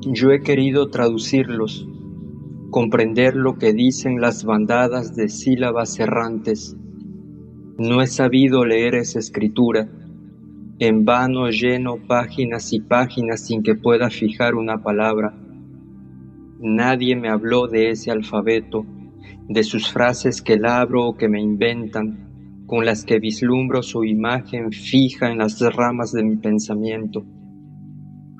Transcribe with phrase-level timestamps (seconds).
[0.00, 1.86] Yo he querido traducirlos,
[2.70, 6.76] comprender lo que dicen las bandadas de sílabas errantes.
[7.78, 9.88] No he sabido leer esa escritura.
[10.80, 15.34] En vano lleno páginas y páginas sin que pueda fijar una palabra.
[16.60, 18.84] Nadie me habló de ese alfabeto,
[19.48, 24.72] de sus frases que labro o que me inventan, con las que vislumbro su imagen
[24.72, 27.24] fija en las ramas de mi pensamiento.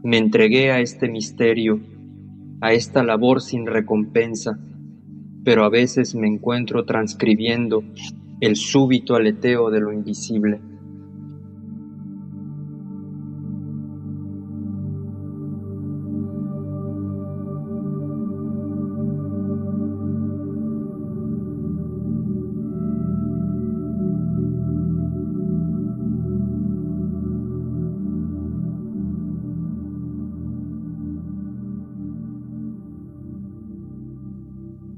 [0.05, 1.81] Me entregué a este misterio,
[2.61, 4.59] a esta labor sin recompensa,
[5.45, 7.83] pero a veces me encuentro transcribiendo
[8.41, 10.61] el súbito aleteo de lo invisible.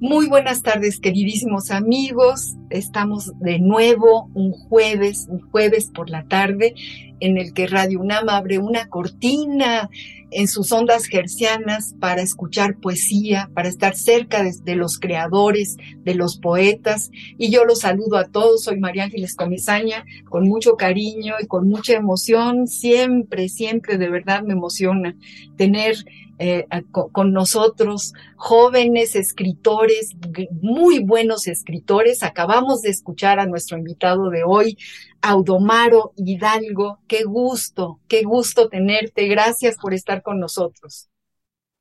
[0.00, 2.56] Muy buenas tardes, queridísimos amigos.
[2.70, 6.74] Estamos de nuevo un jueves, un jueves por la tarde,
[7.20, 9.90] en el que Radio UNAM abre una cortina
[10.30, 16.38] en sus ondas gercianas para escuchar poesía, para estar cerca de, los creadores, de los
[16.38, 17.10] poetas.
[17.36, 18.64] Y yo los saludo a todos.
[18.64, 22.68] Soy María Ángeles Comezaña, con mucho cariño y con mucha emoción.
[22.68, 25.14] Siempre, siempre de verdad me emociona
[25.58, 26.06] tener
[26.42, 30.16] eh, con nosotros jóvenes escritores,
[30.62, 32.22] muy buenos escritores.
[32.22, 34.78] Acabamos de escuchar a nuestro invitado de hoy,
[35.20, 36.98] Audomaro Hidalgo.
[37.06, 39.28] Qué gusto, qué gusto tenerte.
[39.28, 41.10] Gracias por estar con nosotros.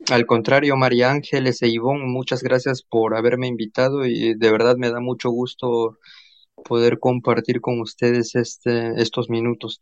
[0.10, 4.92] Al contrario, María Ángeles e Ivonne, muchas gracias por haberme invitado y de verdad me
[4.92, 5.98] da mucho gusto
[6.66, 9.82] poder compartir con ustedes este, estos minutos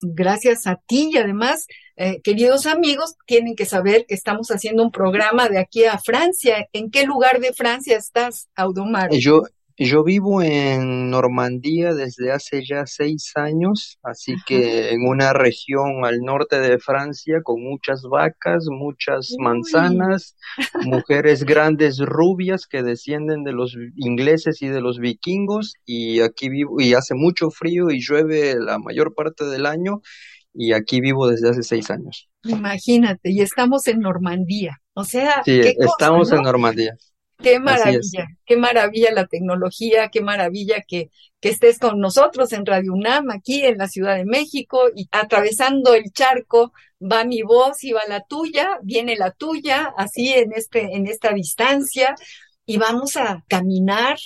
[0.00, 1.66] gracias a ti y además,
[1.96, 6.68] eh, queridos amigos, tienen que saber que estamos haciendo un programa de aquí a Francia.
[6.72, 9.10] ¿En qué lugar de Francia estás, Audomar?
[9.12, 9.42] Yo,
[9.86, 16.18] yo vivo en Normandía desde hace ya seis años, así que en una región al
[16.18, 20.36] norte de Francia con muchas vacas, muchas manzanas,
[20.84, 26.80] mujeres grandes rubias que descienden de los ingleses y de los vikingos y aquí vivo
[26.80, 30.02] y hace mucho frío y llueve la mayor parte del año
[30.52, 32.28] y aquí vivo desde hace seis años.
[32.42, 36.96] Imagínate, y estamos en Normandía, o sea, sí, estamos en Normandía.
[37.40, 41.10] Qué maravilla, qué maravilla la tecnología, qué maravilla que,
[41.40, 45.94] que estés con nosotros en Radio UNAM, aquí en la Ciudad de México, y atravesando
[45.94, 50.96] el charco va mi voz y va la tuya, viene la tuya, así en este,
[50.96, 52.16] en esta distancia,
[52.66, 54.18] y vamos a caminar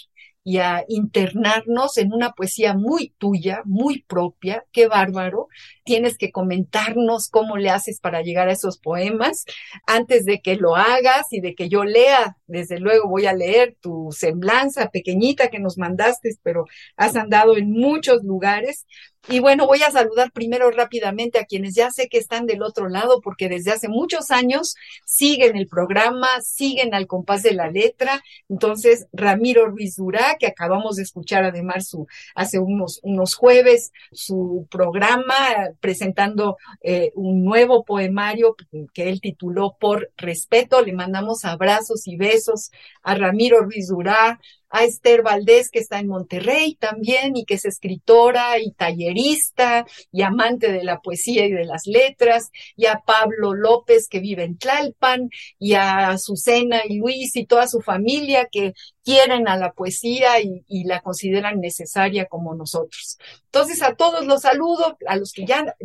[0.45, 5.49] y a internarnos en una poesía muy tuya, muy propia, qué bárbaro.
[5.85, 9.45] Tienes que comentarnos cómo le haces para llegar a esos poemas.
[9.87, 13.77] Antes de que lo hagas y de que yo lea, desde luego voy a leer
[13.81, 16.67] tu semblanza pequeñita que nos mandaste, pero
[16.97, 18.87] has andado en muchos lugares.
[19.29, 22.89] Y bueno, voy a saludar primero rápidamente a quienes ya sé que están del otro
[22.89, 24.75] lado, porque desde hace muchos años
[25.05, 28.21] siguen el programa, siguen al compás de la letra.
[28.49, 34.67] Entonces, Ramiro Ruiz Durá, que acabamos de escuchar además su, hace unos, unos jueves su
[34.71, 35.35] programa
[35.81, 38.57] presentando eh, un nuevo poemario
[38.93, 40.83] que él tituló Por Respeto.
[40.83, 42.73] Le mandamos abrazos y besos
[43.03, 44.41] a Ramiro Ruiz Durá,
[44.73, 50.23] a Esther Valdés, que está en Monterrey también y que es escritora y tallerista y
[50.23, 54.57] amante de la poesía y de las letras, y a Pablo López, que vive en
[54.57, 55.29] Tlalpan,
[55.59, 58.73] y a Azucena y Luis y toda su familia que
[59.05, 63.19] quieren a la poesía y, y la consideran necesaria como nosotros.
[63.45, 65.77] Entonces, a todos los saludo, a los que ya,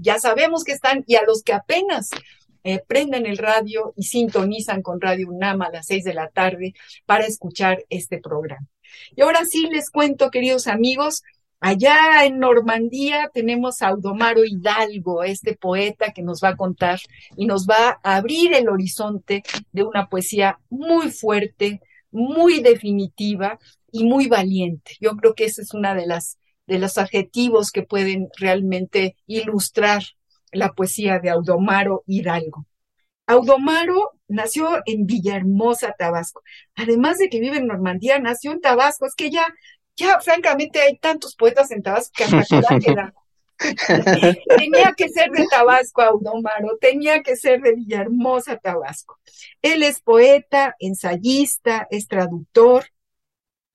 [0.00, 2.10] ya sabemos que están y a los que apenas
[2.66, 6.74] eh, prenden el radio y sintonizan con Radio UNAM a las seis de la tarde
[7.04, 8.66] para escuchar este programa.
[9.14, 11.22] Y ahora sí les cuento, queridos amigos,
[11.58, 17.00] Allá en Normandía tenemos a Audomaro Hidalgo, este poeta que nos va a contar
[17.34, 19.42] y nos va a abrir el horizonte
[19.72, 21.80] de una poesía muy fuerte,
[22.10, 23.58] muy definitiva
[23.90, 24.92] y muy valiente.
[25.00, 26.06] Yo creo que ese es una de
[26.66, 30.02] de los adjetivos que pueden realmente ilustrar
[30.52, 32.66] la poesía de Audomaro Hidalgo.
[33.26, 36.42] Audomaro nació en Villahermosa, Tabasco.
[36.74, 39.06] Además de que vive en Normandía, nació en Tabasco.
[39.06, 39.46] Es que ya,
[39.96, 43.14] ya francamente hay tantos poetas en Tabasco que hasta queda.
[44.58, 49.18] tenía que ser de Tabasco, Audomaro, tenía que ser de Villahermosa, Tabasco.
[49.62, 52.84] Él es poeta, ensayista, es traductor,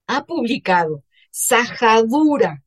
[0.07, 2.63] ha publicado Sajadura.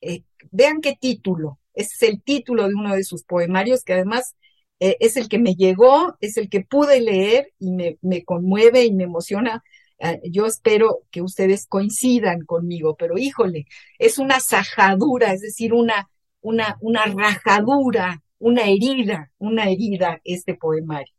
[0.00, 1.58] Eh, vean qué título.
[1.74, 4.36] Ese es el título de uno de sus poemarios que además
[4.80, 8.84] eh, es el que me llegó, es el que pude leer y me, me conmueve
[8.84, 9.62] y me emociona.
[10.00, 13.66] Ah, yo espero que ustedes coincidan conmigo, pero híjole,
[13.98, 16.10] es una sajadura, es decir, una,
[16.40, 21.14] una, una rajadura, una herida, una herida este poemario.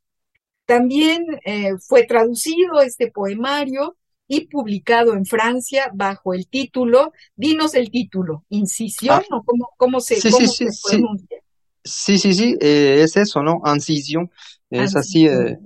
[0.66, 7.92] También eh, fue traducido este poemario y publicado en Francia bajo el título, dinos el
[7.92, 9.36] título, incisión ah.
[9.36, 11.38] o cómo, cómo se, sí, cómo sí, se pronuncia.
[11.84, 13.62] Sí, sí, sí, eh, es eso, ¿no?
[13.66, 14.32] Incisión,
[14.72, 15.60] es así, eh,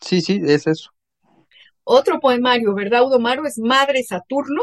[0.00, 0.90] sí, sí, es eso.
[1.84, 3.46] Otro poemario, ¿verdad, Udomaro?
[3.46, 4.62] Es Madre Saturno.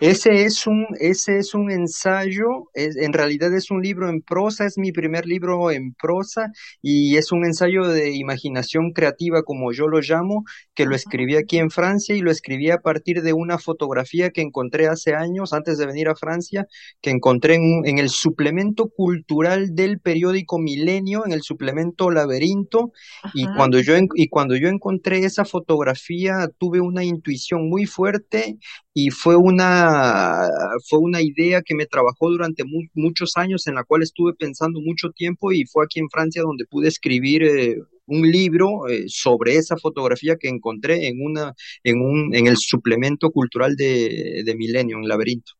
[0.00, 4.66] Ese es un, ese es un ensayo, es, en realidad es un libro en prosa,
[4.66, 6.50] es mi primer libro en prosa
[6.82, 10.44] y es un ensayo de imaginación creativa, como yo lo llamo,
[10.74, 14.42] que lo escribí aquí en Francia y lo escribí a partir de una fotografía que
[14.42, 16.66] encontré hace años, antes de venir a Francia,
[17.00, 22.92] que encontré en, en el suplemento cultural del periódico Milenio, en el suplemento Laberinto,
[23.34, 28.58] y cuando, yo, y cuando yo encontré esa fotografía tuve una intuición muy fuerte
[28.98, 30.48] y fue una,
[30.88, 32.64] fue una idea que me trabajó durante
[32.94, 36.64] muchos años, en la cual estuve pensando mucho tiempo y fue aquí en Francia donde
[36.64, 37.76] pude escribir eh,
[38.06, 41.52] un libro eh, sobre esa fotografía que encontré en, una,
[41.84, 45.52] en, un, en el suplemento cultural de, de Milenio, en Laberinto.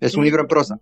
[0.00, 0.80] Es un libro en prosa.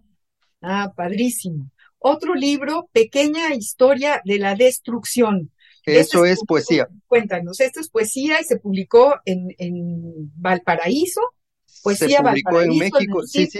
[0.62, 1.72] Ah, padrísimo.
[1.98, 5.50] Otro libro, Pequeña Historia de la Destrucción.
[5.84, 6.86] Eso es, poesía.
[7.08, 11.20] Cuéntanos, esto es poesía y se publicó en, en Valparaíso
[11.82, 13.58] Poesía se publicó en México, sí, sí.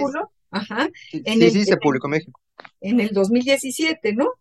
[0.51, 0.89] Ajá.
[1.13, 2.39] En el, sí, se publicó en México.
[2.81, 4.33] En el 2017, ¿no?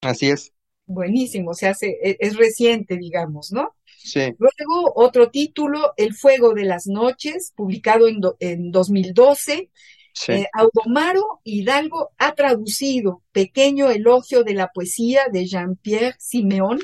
[0.00, 0.52] Así es.
[0.86, 3.76] Buenísimo, o sea, e, es reciente, digamos, ¿no?
[3.84, 4.34] Sí.
[4.38, 9.70] Luego, otro título, El fuego de las noches, publicado en, en 2012.
[10.12, 10.32] Sí.
[10.32, 16.80] Eh, Audomaro Hidalgo ha traducido Pequeño elogio de la poesía de Jean-Pierre Simeón,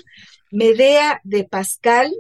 [0.53, 2.13] Medea de Pascal,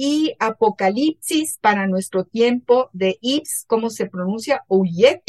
[0.00, 4.62] y Apocalipsis para nuestro tiempo de Yves, ¿cómo se pronuncia?
[4.68, 5.22] Ouillet.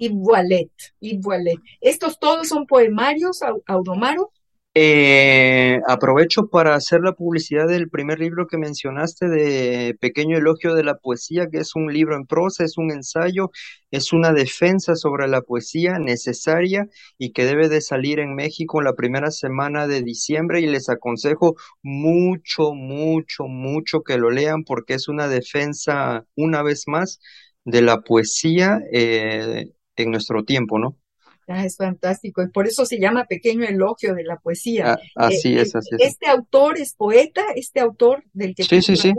[0.00, 0.72] Yves Voilet.
[0.98, 1.60] Yves.
[1.80, 4.32] ¿Estos todos son poemarios, Audomaro?
[4.76, 10.82] Eh, aprovecho para hacer la publicidad del primer libro que mencionaste de Pequeño Elogio de
[10.82, 13.52] la Poesía, que es un libro en prosa, es un ensayo,
[13.92, 16.88] es una defensa sobre la poesía necesaria
[17.18, 21.54] y que debe de salir en México la primera semana de diciembre y les aconsejo
[21.82, 27.20] mucho, mucho, mucho que lo lean porque es una defensa, una vez más,
[27.64, 30.98] de la poesía eh, en nuestro tiempo, ¿no?
[31.46, 32.42] Ah, es fantástico.
[32.42, 34.94] Y por eso se llama Pequeño Elogio de la Poesía.
[34.94, 36.08] Ah, así eh, es, así es.
[36.12, 39.12] Este autor es poeta, este autor del que sí, sí, sí.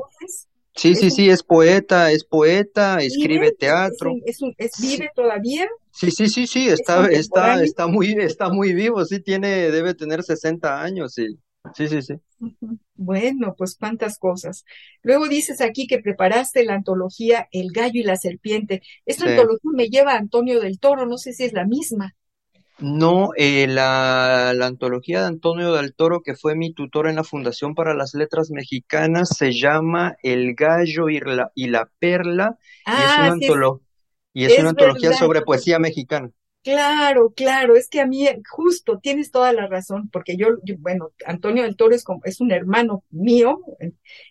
[0.75, 4.11] Sí, sí, sí, es poeta, es poeta, escribe teatro.
[4.25, 5.69] Es, es, ¿Vive todavía?
[5.91, 10.21] Sí, sí, sí, sí, está, está, está muy, está muy vivo, sí, tiene, debe tener
[10.21, 11.39] 60 años, sí.
[11.73, 12.13] Sí, sí, sí.
[12.95, 14.65] Bueno, pues cuántas cosas.
[15.01, 18.81] Luego dices aquí que preparaste la antología El gallo y la serpiente.
[19.05, 22.15] Esta antología me lleva a Antonio del Toro, no sé si es la misma.
[22.77, 27.23] No, eh, la, la, antología de Antonio del Toro, que fue mi tutor en la
[27.23, 32.91] Fundación para las Letras Mexicanas, se llama El gallo y la, y la perla, y
[32.91, 33.79] es ah, una,
[34.33, 36.31] y es una antología sobre poesía mexicana.
[36.65, 40.47] Claro, claro, es que a mí justo tienes toda la razón, porque yo,
[40.79, 43.59] bueno, Antonio del Toro es, como, es un hermano mío,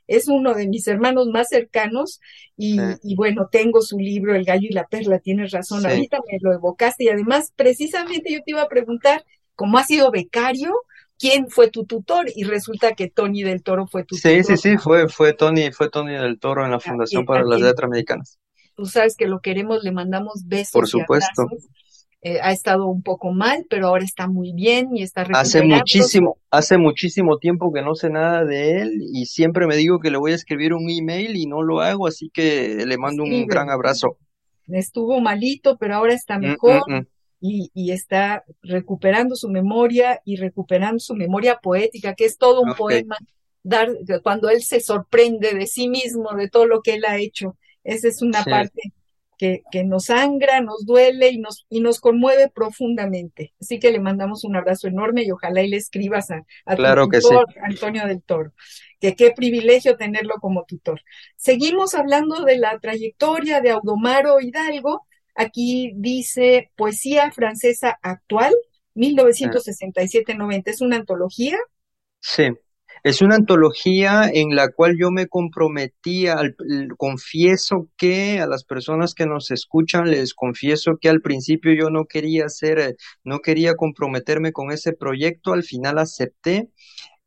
[0.08, 2.20] es uno de mis hermanos más cercanos
[2.56, 6.38] y, y, bueno, tengo su libro El gallo y la perla, tienes razón, ahorita me
[6.40, 9.24] lo evocaste y además precisamente yo te iba a preguntar,
[9.54, 10.72] ¿cómo has sido becario?
[11.16, 12.26] ¿Quién fue tu tutor?
[12.34, 14.32] Y resulta que Tony del Toro fue tu tutor.
[14.32, 17.60] Sí, sí, sí, fue, fue Tony, fue Tony del Toro en la Fundación para las
[17.60, 18.40] Letras Mexicanas.
[18.74, 20.72] Tú sabes que lo queremos, le mandamos besos.
[20.72, 21.46] Por supuesto.
[22.26, 26.38] Eh, ha estado un poco mal, pero ahora está muy bien y está Hace muchísimo,
[26.50, 30.16] hace muchísimo tiempo que no sé nada de él y siempre me digo que le
[30.16, 33.68] voy a escribir un email y no lo hago, así que le mando un gran
[33.68, 34.16] abrazo.
[34.68, 36.82] estuvo malito, pero ahora está mm, mejor.
[36.90, 37.06] Mm,
[37.40, 43.18] y, está recuperando su memoria y recuperando su memoria poética, que es todo un poema,
[43.62, 43.90] dar,
[44.22, 47.58] cuando él se sorprende de sí mismo, de todo lo que él ha hecho.
[47.82, 48.94] Esa es una parte
[49.38, 53.54] que, que, nos sangra, nos duele y nos, y nos conmueve profundamente.
[53.60, 56.82] Así que le mandamos un abrazo enorme y ojalá y le escribas a, a tu
[57.10, 58.52] tutor, Antonio del Toro.
[59.00, 61.00] Que qué privilegio tenerlo como tutor.
[61.36, 65.06] Seguimos hablando de la trayectoria de Audomaro Hidalgo.
[65.34, 68.54] Aquí dice Poesía Francesa Actual,
[68.94, 70.62] 1967-90.
[70.66, 71.58] ¿Es una antología?
[72.20, 72.50] Sí.
[73.04, 76.56] Es una antología en la cual yo me comprometí, al,
[76.96, 82.06] confieso que a las personas que nos escuchan les confieso que al principio yo no
[82.06, 86.70] quería hacer, eh, no quería comprometerme con ese proyecto, al final acepté.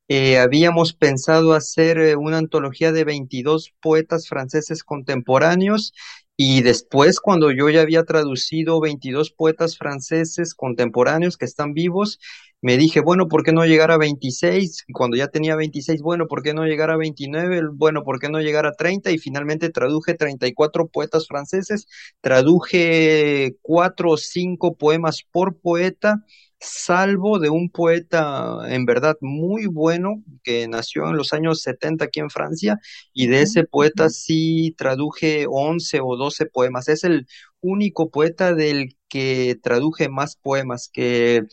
[0.07, 5.93] Eh, habíamos pensado hacer eh, una antología de 22 poetas franceses contemporáneos
[6.38, 12.20] y después, cuando yo ya había traducido 22 poetas franceses contemporáneos que están vivos,
[12.62, 14.86] me dije, bueno, ¿por qué no llegar a 26?
[14.94, 17.62] Cuando ya tenía 26, bueno, ¿por qué no llegar a 29?
[17.74, 19.12] Bueno, ¿por qué no llegar a 30?
[19.12, 21.88] Y finalmente traduje 34 poetas franceses,
[22.22, 26.24] traduje cuatro o cinco poemas por poeta,
[26.60, 32.20] salvo de un poeta en verdad muy bueno que nació en los años 70 aquí
[32.20, 32.80] en Francia,
[33.14, 36.90] y de ese poeta sí traduje 11 o 12 poemas.
[36.90, 37.28] Es el
[37.62, 41.44] único poeta del que traduje más poemas, que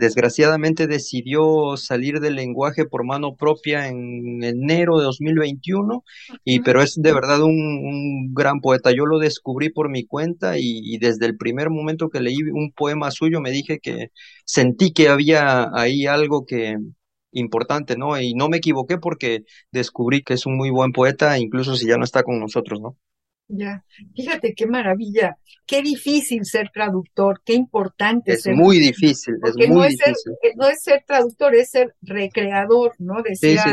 [0.00, 6.02] Desgraciadamente decidió salir del lenguaje por mano propia en enero de 2021,
[6.42, 8.92] y, pero es de verdad un, gran poeta.
[8.92, 13.10] Yo lo descubrí por mi cuenta y, desde el primer momento que leí un poema
[13.10, 14.08] suyo me dije que
[14.46, 16.76] sentí que había ahí algo que
[17.32, 18.18] importante, ¿no?
[18.18, 21.96] Y no me equivoqué porque descubrí que es un muy buen poeta, incluso si ya
[21.98, 22.96] no está con nosotros, ¿no?
[23.52, 29.68] Ya, fíjate qué maravilla, qué difícil ser traductor, qué importante es muy difícil, es muy
[29.68, 30.14] no difícil.
[30.14, 33.22] ser, eh, no es ser traductor, es ser recreador, ¿no?
[33.22, 33.64] Decía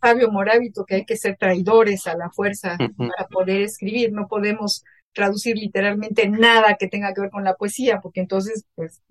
[0.00, 4.82] Fabio Morábito que hay que ser traidores a la fuerza para poder escribir, no podemos
[5.12, 9.02] traducir literalmente nada que tenga que ver con la poesía, porque entonces, pues,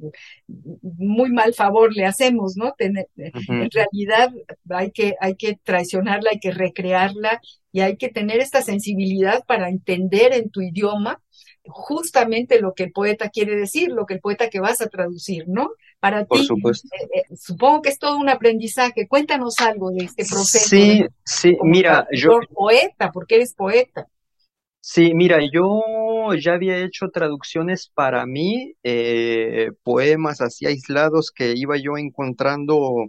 [0.82, 2.74] muy mal favor le hacemos, ¿no?
[2.78, 4.32] En realidad
[4.70, 9.70] hay que, hay que traicionarla, hay que recrearla y hay que tener esta sensibilidad para
[9.70, 11.22] entender en tu idioma
[11.70, 15.46] justamente lo que el poeta quiere decir, lo que el poeta que vas a traducir,
[15.48, 15.72] ¿no?
[16.00, 16.88] Para Por supuesto.
[16.94, 19.08] Eh, eh, supongo que es todo un aprendizaje.
[19.08, 20.70] Cuéntanos algo de este proceso.
[20.70, 24.08] Sí, sí, mira, yo poeta, porque eres poeta.
[24.80, 25.82] Sí, mira, yo
[26.42, 33.08] ya había hecho traducciones para mí, eh, poemas así aislados que iba yo encontrando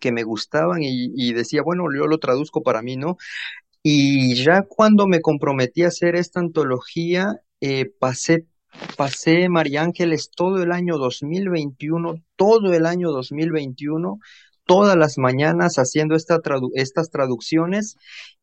[0.00, 3.16] que me gustaban y, decía, bueno, yo lo traduzco para mí, ¿no?
[3.82, 8.46] Y ya cuando me comprometí a hacer esta antología, eh, pasé,
[8.96, 14.20] pasé María Ángeles todo el año 2021, todo el año 2021,
[14.66, 16.40] todas las mañanas haciendo esta
[16.74, 17.96] estas traducciones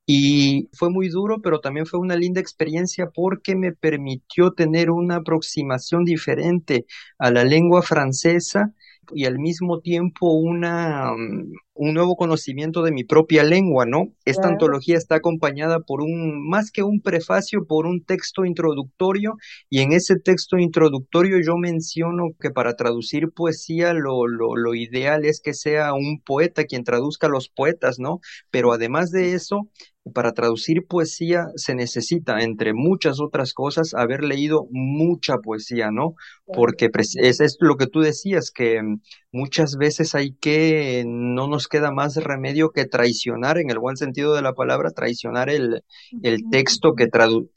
[0.06, 5.18] y fue muy duro, pero también fue una linda experiencia porque me permitió tener una
[5.18, 6.86] aproximación diferente
[7.18, 8.74] a la lengua francesa
[9.14, 14.14] y al mismo tiempo una, mm, un nuevo conocimiento de mi propia lengua, ¿no?
[14.26, 19.36] Esta antología está acompañada por un, más que un prefacio, por un texto introductorio
[19.70, 25.26] y en ese texto introductorio yo menciono que para traducir poesía lo, lo, lo ideal
[25.26, 28.20] es que sea un poeta quien traduzca a los poetas, ¿no?
[28.52, 29.70] Pero además de eso,
[30.12, 36.16] para traducir poesía se necesita, entre muchas otras cosas, haber leído mucha poesía, ¿no?
[36.46, 41.68] Porque es, es lo que tú decías, que mm, muchas veces hay que, no nos
[41.68, 45.84] queda más remedio que traicionar, en el buen sentido de la palabra, traicionar el,
[46.22, 47.10] el texto que,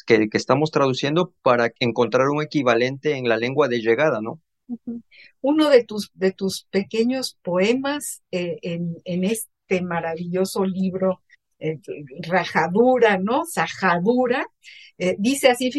[0.06, 4.40] que, estamos traduciendo para encontrar un equivalente en la lengua de llegada, ¿no?
[5.40, 11.22] Uno de tus, de tus pequeños poemas eh, en, en este maravilloso libro
[11.58, 11.78] eh,
[12.28, 13.44] rajadura, ¿no?
[13.46, 14.46] Sajadura.
[14.98, 15.70] Eh, dice así,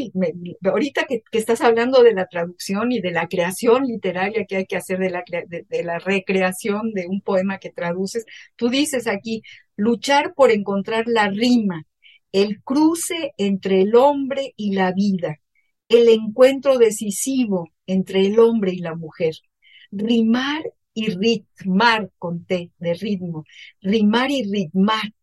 [0.64, 4.78] ahorita que, estás hablando de la traducción y de la creación literaria que hay que
[4.78, 9.42] hacer de la, de la recreación de un poema que traduces, tú dices aquí,
[9.76, 11.86] luchar por encontrar la rima,
[12.32, 15.40] el cruce entre el hombre y la vida,
[15.90, 19.36] el encuentro decisivo entre el hombre y la mujer,
[19.92, 23.46] rimar y ritmar con T de ritmo,
[23.82, 25.14] rimar y ritmar,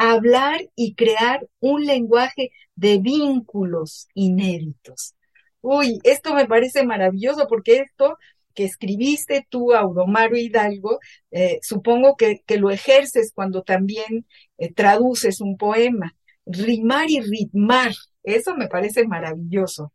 [0.00, 5.14] hablar y crear un lenguaje de vínculos inéditos.
[5.60, 8.16] Uy, esto me parece maravilloso porque esto
[8.54, 14.26] que escribiste tú, Audomaro Hidalgo, eh, supongo que, lo ejerces cuando también
[14.56, 16.16] eh, traduces un poema.
[16.46, 17.92] Rimar y ritmar,
[18.22, 19.92] eso me parece maravilloso.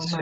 [0.00, 0.16] Sí,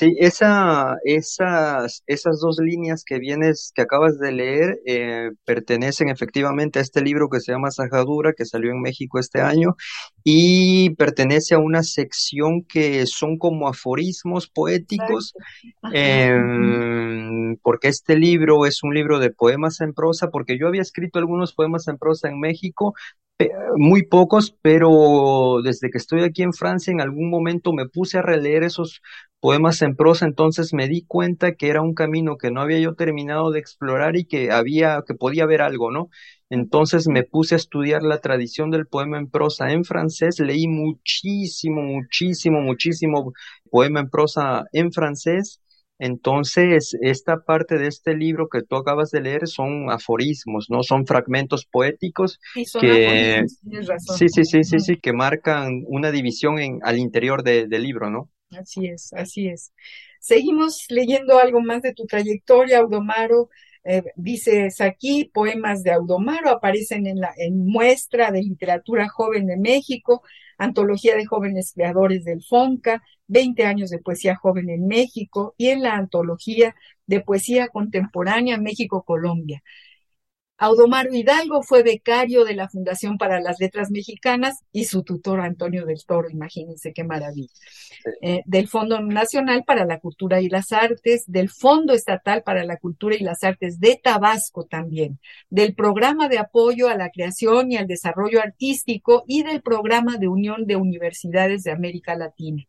[0.00, 6.82] esa, esas, esas dos líneas que vienes, que acabas de leer, eh, pertenecen efectivamente a
[6.82, 9.76] este libro que se llama Sajadura, que salió en México este año,
[10.24, 15.34] y pertenece a una sección que son como aforismos poéticos,
[15.92, 21.18] em, porque este libro es un libro de poemas en prosa, porque yo había escrito
[21.18, 22.94] algunos poemas en prosa en México,
[23.76, 28.22] muy pocos, pero desde que estoy aquí en Francia, en algún momento me puse a
[28.22, 29.02] releer esos
[29.40, 32.94] poemas en prosa, entonces me di cuenta que era un camino que no había yo
[32.94, 36.08] terminado de explorar y que había, que podía haber algo, ¿no?
[36.48, 41.82] Entonces me puse a estudiar la tradición del poema en prosa en francés, leí muchísimo,
[41.82, 43.32] muchísimo, muchísimo
[43.70, 45.60] poema en prosa en francés
[45.98, 50.82] entonces, esta parte de este libro que tú acabas de leer son aforismos, ¿no?
[50.82, 52.38] Son fragmentos poéticos
[52.80, 53.44] que
[54.16, 58.30] sí, sí, sí, sí, sí, que marcan una división en, al interior del libro, ¿no?
[58.50, 59.72] Así es, así es.
[60.20, 63.48] Seguimos leyendo algo más de tu trayectoria, Audomaro.
[63.84, 69.56] Eh, dices aquí, poemas de Audomaro aparecen en la en muestra de literatura joven de
[69.56, 70.22] México,
[70.58, 75.82] antología de jóvenes creadores del FONCA, 20 años de poesía joven en México y en
[75.82, 76.74] la antología
[77.06, 79.62] de poesía contemporánea México-Colombia.
[80.58, 85.84] Audomaro Hidalgo fue becario de la Fundación para las Letras Mexicanas y su tutor Antonio
[85.84, 87.52] del Toro, imagínense qué maravilla.
[88.22, 92.78] Eh, del Fondo Nacional para la Cultura y las Artes, del Fondo Estatal para la
[92.78, 95.18] Cultura y las Artes de Tabasco también,
[95.50, 100.28] del Programa de Apoyo a la Creación y al Desarrollo Artístico y del Programa de
[100.28, 102.64] Unión de Universidades de América Latina.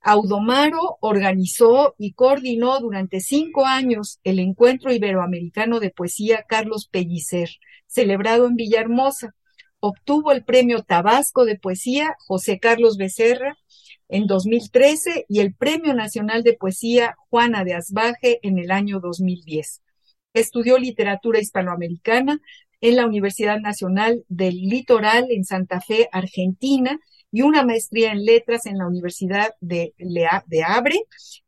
[0.00, 7.50] Audomaro organizó y coordinó durante cinco años el Encuentro Iberoamericano de Poesía Carlos Pellicer,
[7.86, 9.34] celebrado en Villahermosa.
[9.80, 13.56] Obtuvo el Premio Tabasco de Poesía José Carlos Becerra
[14.08, 19.82] en 2013 y el Premio Nacional de Poesía Juana de Asbaje en el año 2010.
[20.32, 22.40] Estudió literatura hispanoamericana
[22.80, 26.98] en la Universidad Nacional del Litoral en Santa Fe, Argentina,
[27.30, 31.00] y una maestría en letras en la Universidad de, de Abre.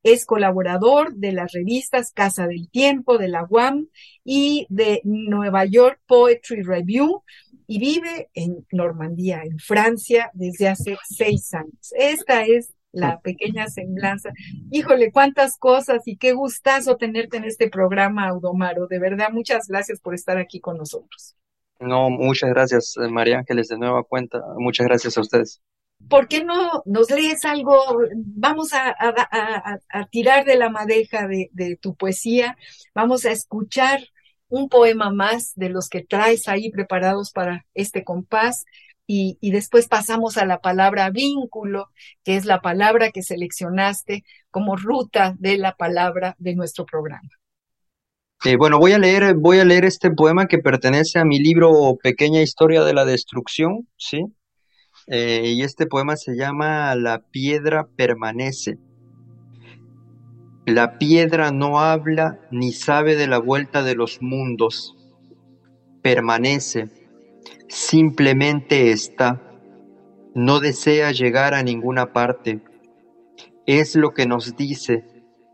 [0.02, 3.88] Es colaborador de las revistas Casa del Tiempo, de la UAM
[4.24, 7.22] y de Nueva York Poetry Review
[7.66, 11.92] y vive en Normandía, en Francia, desde hace seis años.
[11.96, 14.30] Esta es la pequeña semblanza.
[14.72, 18.88] Híjole, cuántas cosas y qué gustazo tenerte en este programa, Audomaro.
[18.88, 21.36] De verdad, muchas gracias por estar aquí con nosotros.
[21.80, 24.42] No, muchas gracias, eh, María Ángeles, de nueva cuenta.
[24.58, 25.62] Muchas gracias a ustedes.
[26.08, 27.78] ¿Por qué no nos lees algo?
[28.14, 28.94] Vamos a,
[30.10, 32.56] tirar de la madeja de, tu poesía,
[32.94, 34.00] vamos a escuchar
[34.48, 38.64] un poema más de los que traes ahí preparados para este compás
[39.06, 41.90] y, después pasamos a la palabra vínculo,
[42.24, 47.39] que es la palabra que seleccionaste como ruta de la palabra de nuestro programa.
[48.42, 51.98] Eh, bueno, voy a leer, voy a leer este poema que pertenece a mi libro
[52.02, 54.24] Pequeña Historia de la Destrucción, ¿sí?
[55.08, 58.78] Eh, y este poema se llama La piedra permanece.
[60.64, 64.96] La piedra no habla ni sabe de la vuelta de los mundos.
[66.00, 66.88] Permanece,
[67.68, 69.42] simplemente está.
[70.34, 72.62] No desea llegar a ninguna parte.
[73.66, 75.04] Es lo que nos dice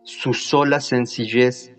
[0.04, 1.75] su sola sencillez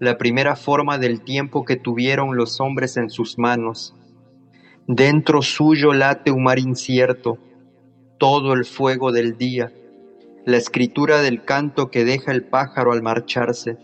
[0.00, 3.94] la primera forma del tiempo que tuvieron los hombres en sus manos.
[4.86, 7.38] Dentro suyo late un mar incierto,
[8.18, 9.72] todo el fuego del día,
[10.44, 13.78] la escritura del canto que deja el pájaro al marcharse.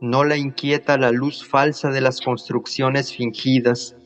[0.00, 3.96] No la inquieta la luz falsa de las construcciones fingidas,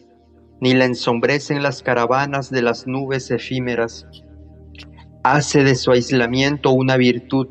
[0.61, 4.07] ni la ensombrecen las caravanas de las nubes efímeras.
[5.25, 7.49] Hace de su aislamiento una virtud,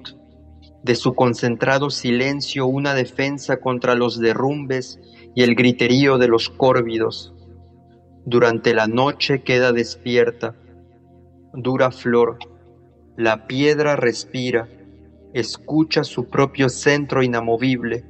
[0.84, 5.00] de su concentrado silencio una defensa contra los derrumbes
[5.36, 7.34] y el griterío de los córvidos.
[8.26, 10.56] Durante la noche queda despierta,
[11.54, 12.38] dura flor,
[13.18, 14.68] la piedra respira,
[15.34, 18.04] escucha su propio centro inamovible,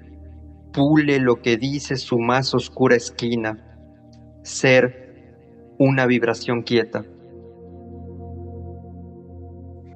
[0.74, 3.78] pule lo que dice su más oscura esquina,
[4.44, 5.02] ser
[5.78, 7.04] una vibración quieta.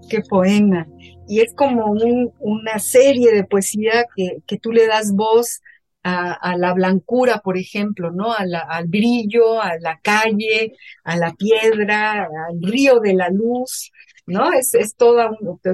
[0.09, 0.87] Qué poema
[1.27, 1.93] y es como
[2.39, 5.61] una serie de poesía que, que tú le das voz
[6.03, 8.31] a, la blancura, por ejemplo, ¿no?
[8.33, 13.91] al brillo, a la calle, a la piedra, al río de la luz,
[14.27, 14.51] ¿no?
[14.53, 15.31] Es, es toda,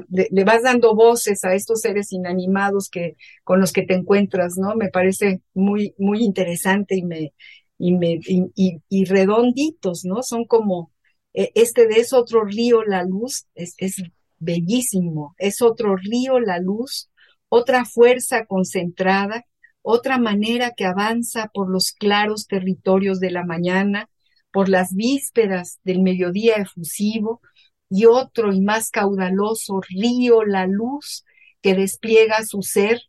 [0.10, 4.76] le, vas dando voces a estos seres inanimados que, con los que te encuentras, ¿no?
[4.76, 7.34] Me parece muy, muy interesante y me,
[7.78, 10.24] y me, y, y redonditos, ¿no?
[10.24, 10.92] Son como,
[11.34, 14.02] e, este de ese otro río, la luz, es, es
[14.42, 15.36] bellísimo.
[15.38, 17.10] Es otro río la luz,
[17.48, 19.46] otra fuerza concentrada,
[19.82, 24.10] otra manera que avanza por los claros territorios de la mañana,
[24.52, 27.42] por las vísperas del mediodía efusivo,
[27.90, 31.26] y otro y más caudaloso río la luz
[31.62, 33.02] que despliega su ser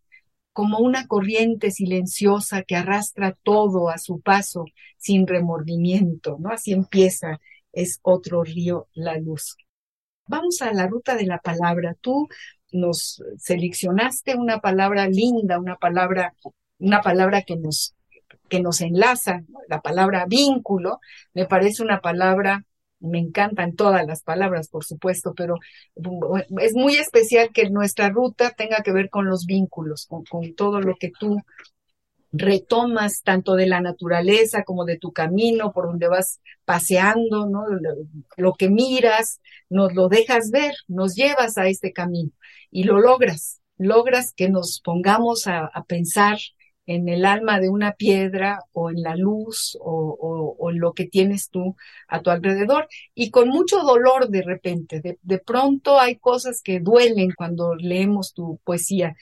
[0.52, 4.64] como una corriente silenciosa que arrastra todo a su paso
[4.98, 6.50] sin remordimiento, ¿no?
[6.50, 7.40] Así empieza,
[7.72, 9.56] es otro río la luz.
[10.26, 11.94] Vamos a la ruta de la palabra.
[12.00, 12.28] Tú
[12.72, 16.34] nos seleccionaste una palabra linda, una palabra,
[16.78, 17.94] una palabra que nos,
[18.48, 21.00] que nos enlaza, la palabra vínculo,
[21.34, 22.64] me parece una palabra
[23.02, 25.56] me encantan todas las palabras, por supuesto, pero
[26.60, 30.94] es muy especial que nuestra ruta tenga que ver con los vínculos, con, todo lo
[30.94, 31.42] que tú
[32.32, 37.64] retomas tanto de la naturaleza como de tu camino, por donde vas paseando, ¿no?
[38.36, 42.30] Lo, que miras, nos lo dejas ver, nos llevas a este camino
[42.70, 46.38] y lo logras, logras que nos pongamos a, pensar
[46.86, 51.48] en el alma de una piedra o en la luz o, en lo que tienes
[51.50, 51.76] tú
[52.08, 55.18] a tu alrededor y con mucho dolor de repente.
[55.20, 59.14] De, pronto hay cosas que duelen cuando leemos tu poesía.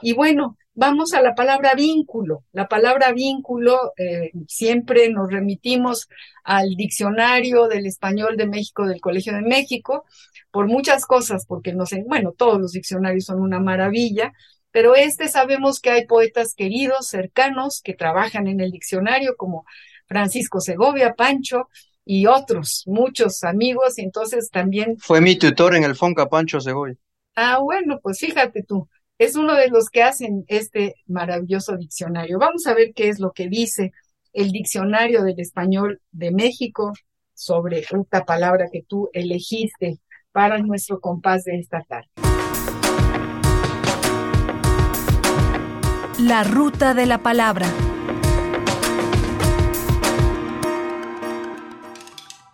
[0.00, 2.44] Y bueno, vamos a la palabra vínculo.
[2.52, 6.08] La palabra vínculo eh, siempre nos remitimos
[6.44, 10.04] al diccionario del español de México del Colegio de México
[10.50, 14.32] por muchas cosas, porque no sé, bueno, todos los diccionarios son una maravilla,
[14.70, 19.64] pero este sabemos que hay poetas queridos, cercanos, que trabajan en el diccionario, como
[20.06, 21.68] Francisco Segovia, Pancho
[22.04, 24.96] y otros, muchos amigos, y entonces también...
[24.98, 26.96] Fue mi tutor en el Fonca, Pancho Segovia.
[27.34, 28.88] Ah, bueno, pues fíjate tú,
[29.22, 32.40] es uno de los que hacen este maravilloso diccionario.
[32.40, 33.92] Vamos a ver qué es lo que dice
[34.32, 36.92] el diccionario del español de México
[37.32, 40.00] sobre esta palabra que tú elegiste
[40.32, 42.08] para nuestro compás de esta tarde.
[46.18, 47.68] La ruta de la palabra.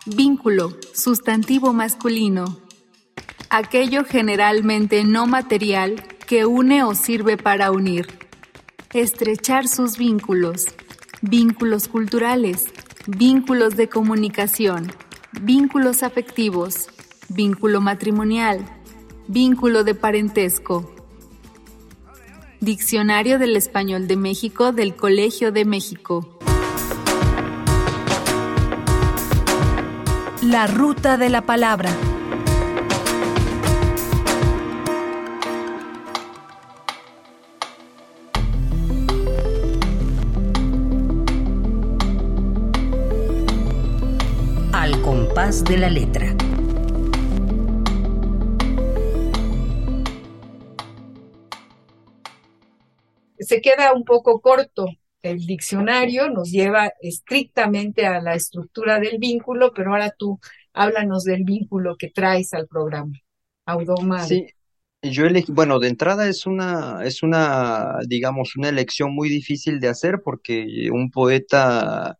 [0.05, 2.59] Vínculo, sustantivo masculino.
[3.49, 8.05] Aquello generalmente no material que une o sirve para unir.
[8.93, 10.67] Estrechar sus vínculos.
[11.23, 12.65] Vínculos culturales.
[13.07, 14.91] Vínculos de comunicación.
[15.41, 16.87] Vínculos afectivos.
[17.29, 18.63] Vínculo matrimonial.
[19.27, 20.93] Vínculo de parentesco
[22.59, 26.37] Diccionario del Español de México del Colegio de México.
[30.43, 31.89] La ruta de la palabra.
[45.49, 46.35] De la letra.
[53.39, 54.85] se queda un poco corto
[55.23, 60.39] el diccionario, nos lleva estrictamente a la estructura del vínculo, pero ahora tú
[60.71, 63.17] háblanos del vínculo que traes al programa.
[63.65, 64.23] Audoma.
[64.25, 64.45] Sí,
[65.01, 69.87] yo elegí, bueno, de entrada es una, es una, digamos, una elección muy difícil de
[69.87, 72.19] hacer porque un poeta,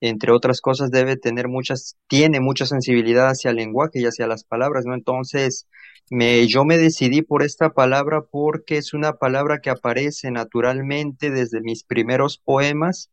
[0.00, 4.44] entre otras cosas, debe tener muchas, tiene mucha sensibilidad hacia el lenguaje y hacia las
[4.44, 4.94] palabras, ¿no?
[4.94, 5.66] Entonces,
[6.10, 11.60] me, yo me decidí por esta palabra porque es una palabra que aparece naturalmente desde
[11.60, 13.10] mis primeros poemas.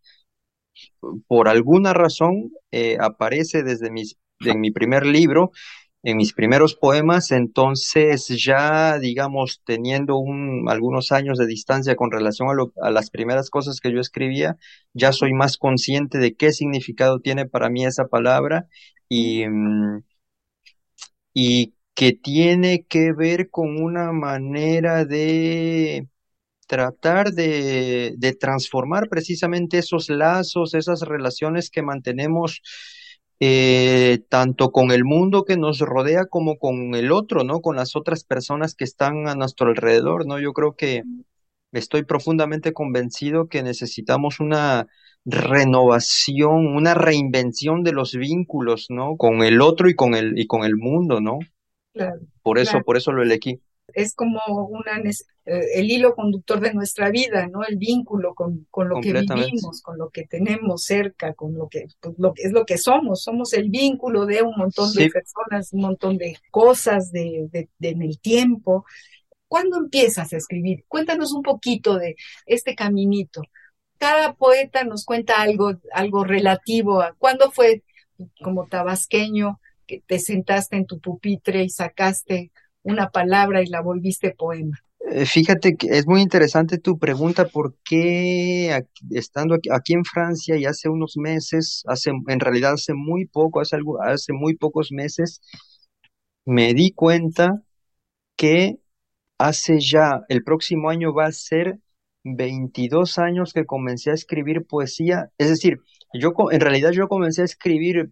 [1.27, 5.51] Por alguna razón eh, aparece desde mis, en mi primer libro,
[6.03, 12.49] en mis primeros poemas, entonces ya, digamos, teniendo un, algunos años de distancia con relación
[12.49, 14.57] a, a las primeras cosas que yo escribía,
[14.93, 18.67] ya soy más consciente de qué significado tiene para mí esa palabra
[19.09, 20.03] y, mm,
[21.33, 26.07] y que tiene que ver con una manera de
[26.67, 32.61] tratar de, de, transformar precisamente esos lazos, esas relaciones que mantenemos
[33.39, 37.61] eh, tanto con el mundo que nos rodea como con el otro, ¿no?
[37.61, 40.39] Con las otras personas que están a nuestro alrededor, ¿no?
[40.39, 41.03] Yo creo que
[41.71, 44.87] estoy profundamente convencido que necesitamos una
[45.25, 49.17] renovación, una reinvención de los vínculos, ¿no?
[49.17, 51.39] Con el otro y con el, y con el mundo, ¿no?
[52.41, 53.61] por eso, por eso lo elegí.
[53.93, 55.01] Es como una,
[55.45, 57.63] eh, el hilo conductor de nuestra vida, ¿no?
[57.63, 61.87] El vínculo con, con lo que vivimos, con lo que tenemos cerca, con lo que,
[61.99, 63.23] pues, lo es lo que somos.
[63.23, 68.01] Somos el vínculo de un montón de personas, un montón de cosas de, de, en
[68.01, 68.85] el tiempo.
[69.47, 70.85] ¿Cuándo empiezas a escribir?
[70.87, 73.41] Cuéntanos un poquito de este caminito.
[73.97, 77.83] Cada poeta nos cuenta algo, algo relativo a cuándo fue
[78.41, 82.51] como tabasqueño que te sentaste en tu pupitre y sacaste
[82.83, 84.77] una palabra y la volviste poema?
[85.11, 90.89] Eh, fíjate que es muy interesante tu pregunta porque estando aquí, en Francia y hace
[90.89, 95.41] unos meses, hace en realidad hace muy poco, hace algo, hace muy pocos meses,
[96.45, 97.61] me di cuenta
[98.37, 98.79] que
[99.37, 101.79] hace ya, el próximo año va a ser
[102.23, 105.81] 22 años que comencé a escribir poesía, es decir,
[106.13, 108.11] yo en realidad yo comencé a escribir,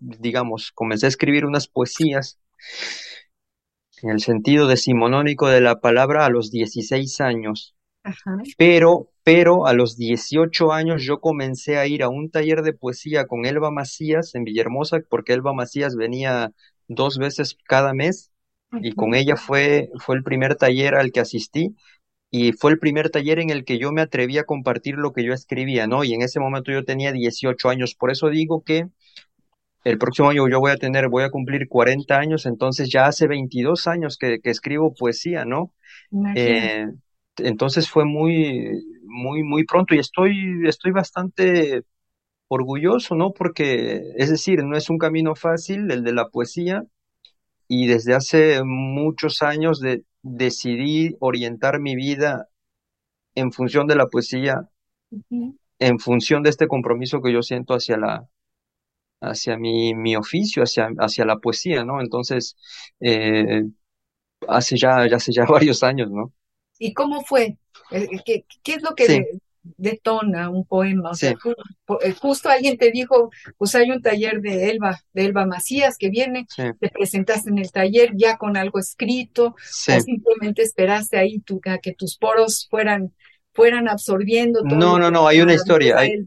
[0.00, 2.38] digamos, comencé a escribir unas poesías
[4.04, 7.74] en el sentido decimonónico de la palabra a los 16 años.
[8.58, 13.26] Pero, pero a los 18 años yo comencé a ir a un taller de poesía
[13.26, 16.52] con Elba Macías en Villahermosa, porque Elba Macías venía
[16.86, 18.30] dos veces cada mes
[18.72, 21.74] y con ella fue, fue el primer taller al que asistí
[22.30, 25.24] y fue el primer taller en el que yo me atreví a compartir lo que
[25.24, 26.04] yo escribía, ¿no?
[26.04, 28.88] Y en ese momento yo tenía 18 años, por eso digo que
[29.84, 33.26] el próximo año yo voy a tener, voy a cumplir 40 años, entonces ya hace
[33.28, 35.72] 22 años que, escribo poesía, ¿no?
[36.34, 36.86] Eh,
[37.36, 41.82] entonces fue muy, muy, muy pronto y estoy, estoy bastante
[42.48, 43.32] orgulloso, ¿no?
[43.32, 46.84] Porque, es decir, no es un camino fácil el de la poesía
[47.68, 52.48] y desde hace muchos años de, decidí orientar mi vida
[53.34, 54.68] en función de la poesía,
[55.78, 58.28] en función de este compromiso que yo siento hacia la,
[59.30, 62.00] hacia mi, mi oficio, hacia, hacia la poesía, ¿no?
[62.00, 62.56] Entonces,
[63.00, 63.64] eh,
[64.48, 66.32] hace ya, ya hace ya varios años, ¿no?
[66.78, 67.56] ¿Y cómo fue?
[67.90, 71.10] Eh, ¿Qué, qué es lo que detona un poema?
[71.10, 71.34] O sea,
[72.02, 76.10] eh, justo alguien te dijo, pues hay un taller de Elba, de Elba Macías que
[76.10, 81.60] viene, te presentaste en el taller ya con algo escrito, o simplemente esperaste ahí tu,
[81.64, 83.14] a que tus poros fueran,
[83.52, 84.78] fueran absorbiendo todo.
[84.78, 85.98] No, no, no, hay una historia.
[85.98, 86.26] Hay,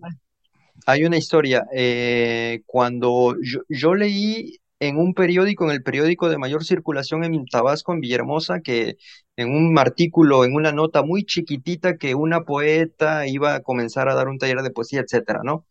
[0.88, 1.68] hay una historia.
[1.74, 3.36] Eh, cuando
[3.70, 8.62] yo, leí en un periódico, en el periódico de mayor circulación en Tabasco, en Villahermosa,
[8.62, 8.96] que
[9.36, 14.16] en un artículo, en una nota muy chiquitita, que una poeta iba a comenzar a
[14.16, 15.66] dar un taller de poesía, etcétera, ¿no?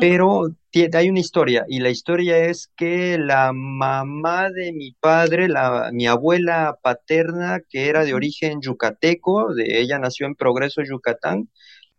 [0.00, 0.54] Pero
[0.92, 6.06] hay una historia, y la historia es que la mamá de mi padre, la, mi
[6.06, 11.48] abuela paterna, que era de origen yucateco, de ella nació en Progreso, Yucatán,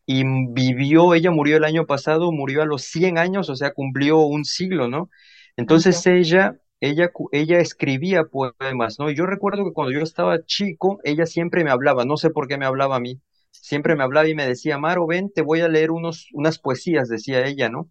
[0.05, 4.19] y vivió, ella murió el año pasado, murió a los 100 años, o sea, cumplió
[4.19, 5.09] un siglo, ¿no?
[5.57, 9.09] Entonces ella, ella, ella escribía poemas, ¿no?
[9.09, 12.47] Y yo recuerdo que cuando yo estaba chico, ella siempre me hablaba, no sé por
[12.47, 15.61] qué me hablaba a mí, siempre me hablaba y me decía, Maro, ven, te voy
[15.61, 17.89] a leer unos, unas poesías, decía ella, ¿no?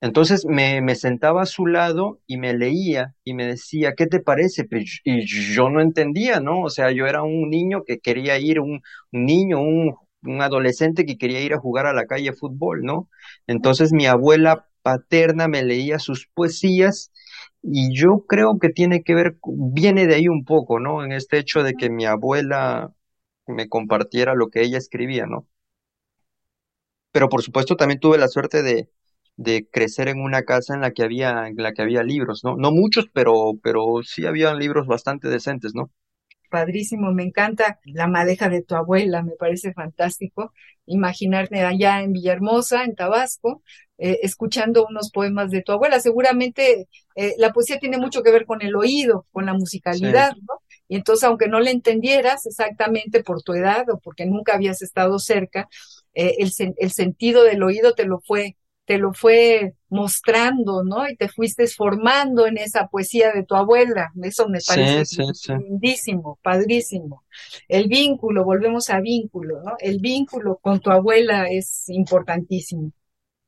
[0.00, 4.20] Entonces me, me, sentaba a su lado y me leía y me decía, ¿qué te
[4.20, 4.64] parece?
[4.64, 6.60] Pues, y yo no entendía, ¿no?
[6.62, 11.06] O sea, yo era un niño que quería ir, un, un niño, un un adolescente
[11.06, 13.08] que quería ir a jugar a la calle fútbol, ¿no?
[13.46, 17.12] Entonces mi abuela paterna me leía sus poesías
[17.62, 21.04] y yo creo que tiene que ver, viene de ahí un poco, ¿no?
[21.04, 22.92] En este hecho de que mi abuela
[23.46, 25.48] me compartiera lo que ella escribía, ¿no?
[27.12, 28.90] Pero por supuesto también tuve la suerte de,
[29.36, 32.56] de crecer en una casa en la que había, en la que había libros, ¿no?
[32.56, 35.90] No muchos, pero, pero sí había libros bastante decentes, ¿no?
[36.54, 40.52] Padrísimo, me encanta la madeja de tu abuela, me parece fantástico.
[40.86, 43.64] Imaginarte allá en Villahermosa, en Tabasco,
[43.98, 45.98] eh, escuchando unos poemas de tu abuela.
[45.98, 46.86] Seguramente
[47.16, 50.60] eh, la poesía tiene mucho que ver con el oído, con la musicalidad, ¿no?
[50.86, 55.18] Y entonces, aunque no le entendieras exactamente por tu edad o porque nunca habías estado
[55.18, 55.68] cerca,
[56.14, 61.08] eh, el, el sentido del oído te lo fue te lo fue mostrando, ¿no?
[61.08, 64.12] Y te fuiste formando en esa poesía de tu abuela.
[64.22, 65.22] Eso me parece
[65.56, 67.22] lindísimo, padrísimo.
[67.68, 69.76] El vínculo, volvemos a vínculo, ¿no?
[69.78, 72.92] El vínculo con tu abuela es importantísimo.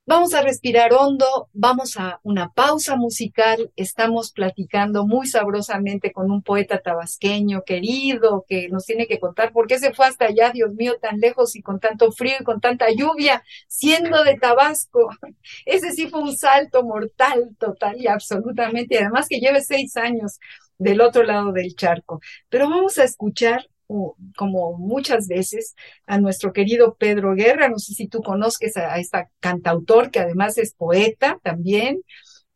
[0.08, 3.72] Vamos a respirar hondo, vamos a una pausa musical.
[3.74, 9.66] Estamos platicando muy sabrosamente con un poeta tabasqueño querido que nos tiene que contar por
[9.66, 12.60] qué se fue hasta allá, Dios mío, tan lejos y con tanto frío y con
[12.60, 15.10] tanta lluvia, siendo de Tabasco.
[15.66, 19.00] Ese sí fue un salto mortal, total y absolutamente.
[19.00, 20.38] Además que lleve seis años
[20.78, 22.20] del otro lado del charco.
[22.48, 23.66] Pero vamos a escuchar
[24.36, 25.74] como muchas veces,
[26.06, 27.68] a nuestro querido Pedro Guerra.
[27.68, 32.02] No sé si tú conozques a, esta cantautor que además es poeta también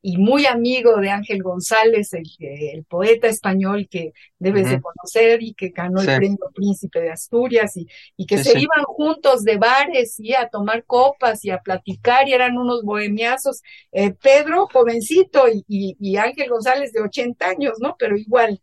[0.02, 5.68] y muy amigo de Ángel González, el, poeta español que debes de conocer y que
[5.68, 10.34] ganó el premio Príncipe de Asturias y, y que se iban juntos de bares y
[10.34, 13.62] a tomar copas y a platicar y eran unos bohemiazos.
[13.92, 17.96] Eh, Pedro, jovencito, y, y, y Ángel González de 80 años, ¿no?
[17.98, 18.60] Pero igual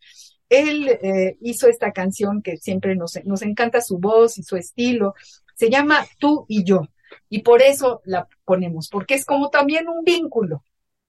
[0.49, 5.13] él eh, hizo esta canción que siempre nos, nos encanta su voz y su estilo.
[5.55, 6.81] Se llama Tú y yo.
[7.29, 10.63] Y por eso la ponemos, porque es como también un vínculo.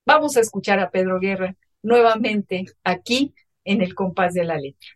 [0.06, 4.88] Vamos a escuchar a Pedro Guerra nuevamente aquí en el compás de la letra.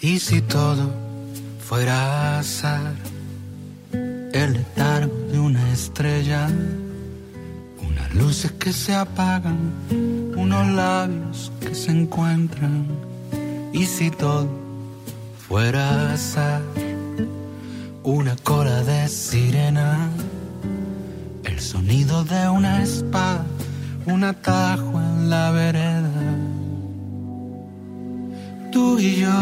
[0.00, 0.90] Y si todo
[1.60, 2.94] fuera azar,
[3.92, 6.48] el letargo de una estrella,
[7.98, 9.72] unas luces que se apagan,
[10.36, 12.86] unos labios que se encuentran,
[13.72, 14.48] y si todo
[15.48, 16.62] fuera azar,
[18.04, 20.10] una cola de sirena,
[21.44, 23.44] el sonido de una espada,
[24.06, 26.36] un atajo en la vereda,
[28.72, 29.40] tú y yo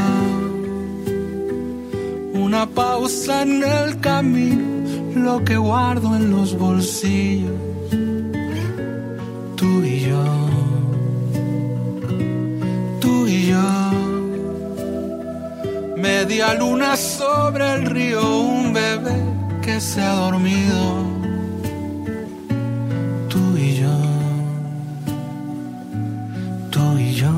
[2.35, 4.63] una pausa en el camino,
[5.15, 7.66] lo que guardo en los bolsillos,
[10.01, 10.25] yo,
[13.01, 13.93] tú y yo,
[15.97, 19.17] media luna sobre el río, un bebé
[19.63, 21.05] que se ha dormido,
[23.29, 23.97] tú y yo,
[26.71, 27.33] tú y yo.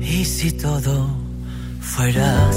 [0.00, 1.10] Y si todo
[1.80, 2.50] fuera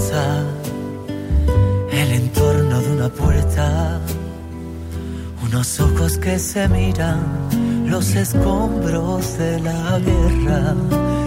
[6.04, 7.22] ojos que se miran,
[7.86, 10.76] los escombros de la guerra.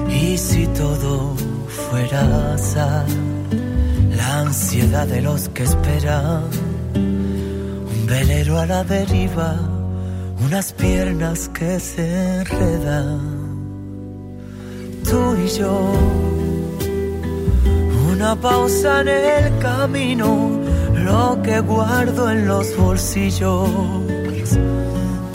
[0.08, 1.34] Y si todo
[1.66, 2.56] fuera
[4.20, 6.42] la ansiedad de los que esperan,
[6.94, 9.54] un velero a la deriva,
[10.44, 13.20] unas piernas que se enredan
[15.08, 15.92] tú y yo.
[18.12, 20.50] Una pausa en el camino,
[20.94, 24.05] lo que guardo en los bolsillos.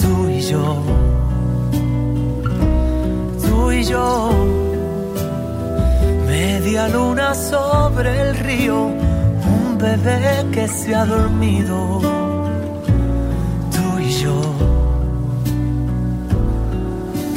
[0.01, 0.75] Tú y yo.
[3.45, 4.31] Tú y yo.
[6.27, 11.99] Media luna sobre el río, un bebé que se ha dormido.
[13.75, 14.41] Tú y yo.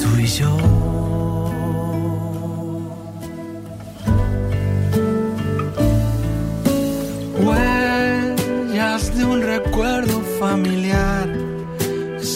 [0.03, 0.84] Tú y yo.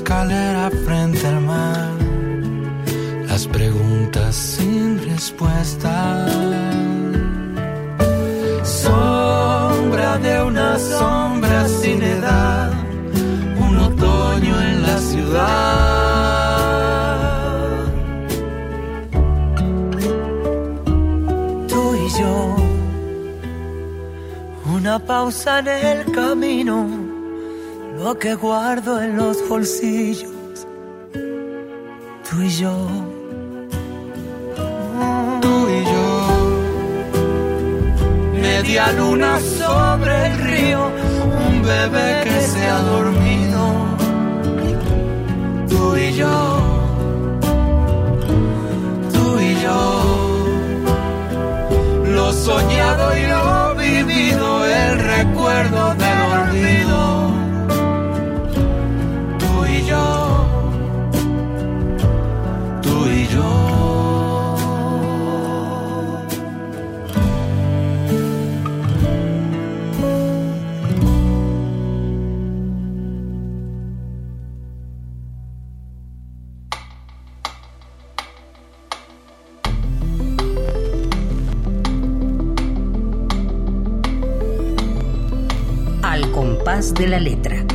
[0.08, 1.90] Escalera frente al mar,
[3.28, 6.26] las preguntas sin respuesta.
[8.64, 12.72] Sombra de una sombra sin edad,
[13.60, 15.50] un otoño en la ciudad.
[21.68, 22.56] Tú y yo
[24.74, 27.07] una pausa en el camino,
[27.98, 30.30] lo que guardo en los bolsillos,
[32.28, 32.74] tú y yo.
[35.42, 36.08] Tú y yo,
[38.40, 40.80] media luna sobre el río,
[41.48, 43.60] un bebé que se ha dormido,
[45.68, 46.36] tú y yo,
[49.12, 49.80] tú y yo
[52.14, 56.77] lo soñado y lo vivido, el recuerdo del olvido.
[86.78, 87.66] De la letra.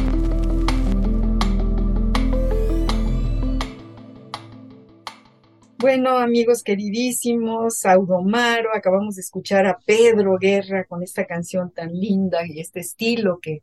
[5.78, 12.48] Bueno, amigos queridísimos, Saudomaro, acabamos de escuchar a Pedro Guerra con esta canción tan linda
[12.48, 13.60] y este estilo que,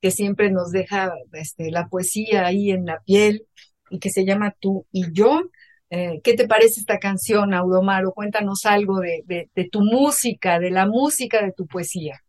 [0.00, 3.46] que siempre nos deja este, la poesía ahí en la piel
[3.90, 5.42] y que se llama Tú y yo.
[5.90, 8.10] Eh, ¿Qué te parece esta canción, Audomaro?
[8.10, 12.24] Cuéntanos algo de tu música, de la música de tu poesía.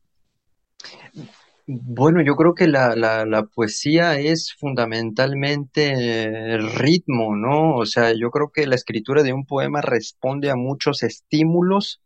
[1.73, 7.75] Bueno, yo creo que la, la, la poesía es fundamentalmente el ritmo, ¿no?
[7.77, 12.01] O sea, yo creo que la escritura de un poema responde a muchos estímulos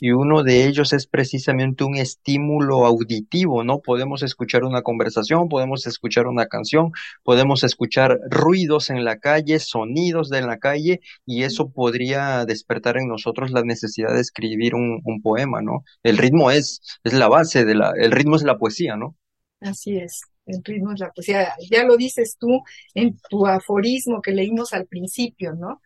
[0.00, 3.80] y uno de ellos es precisamente un estímulo auditivo, ¿no?
[3.80, 6.92] Podemos escuchar una conversación, podemos escuchar una canción,
[7.22, 13.08] podemos escuchar ruidos en la calle, sonidos de la calle y eso podría despertar en
[13.08, 15.84] nosotros la necesidad de escribir un, un poema, ¿no?
[16.02, 19.16] El ritmo es, es la base de la, el ritmo es la poesía, ¿no?
[19.60, 21.52] Así es, el ritmo es la poesía.
[21.70, 22.62] Ya lo dices tú
[22.94, 25.82] en tu aforismo que leímos al principio, ¿no?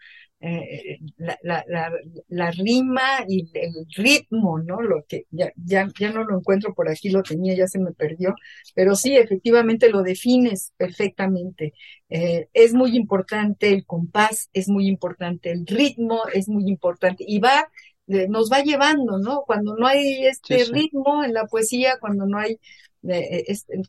[0.46, 1.90] Eh, la, la,
[2.28, 4.82] la, rima y el ritmo, ¿no?
[4.82, 7.92] Lo que ya, ya, ya no lo encuentro por aquí, lo tenía, ya se me
[7.92, 8.34] perdió,
[8.74, 11.72] pero sí, efectivamente lo defines perfectamente.
[12.10, 17.38] Eh, es muy importante el compás, es muy importante el ritmo, es muy importante y
[17.38, 17.68] va,
[18.08, 19.44] eh, nos va llevando, ¿no?
[19.46, 22.58] Cuando no hay este ritmo en la poesía, cuando no hay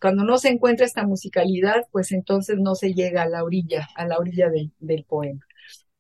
[0.01, 4.05] cuando no se encuentra esta musicalidad, pues entonces no se llega a la orilla, a
[4.05, 5.45] la orilla del poema.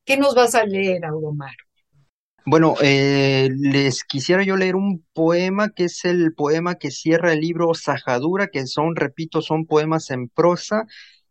[0.05, 1.55] ¿Qué nos vas a leer, Audomar?
[2.47, 7.39] Bueno, eh, les quisiera yo leer un poema que es el poema que cierra el
[7.41, 10.85] libro Sajadura, que son, repito, son poemas en prosa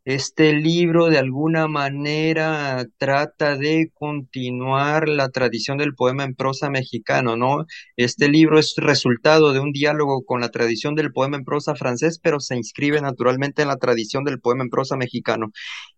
[0.05, 7.37] este libro de alguna manera trata de continuar la tradición del poema en prosa mexicano,
[7.37, 7.65] ¿no?
[7.97, 12.21] Este libro es resultado de un diálogo con la tradición del poema en prosa francés,
[12.23, 15.53] pero se inscribe naturalmente en la tradición del poema en prosa mexicano.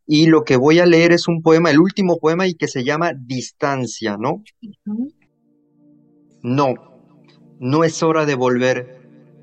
[0.06, 2.84] Y lo que voy a leer es un poema, el último poema y que se
[2.84, 4.44] llama Distancia, ¿no?
[6.42, 6.74] No,
[7.58, 9.00] no es hora de volver,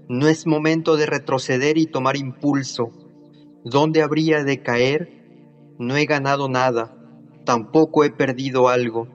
[0.08, 3.03] no es momento de retroceder y tomar impulso
[3.66, 5.10] ¿Dónde habría de caer?
[5.80, 6.94] No he ganado nada,
[7.46, 9.08] tampoco he perdido algo.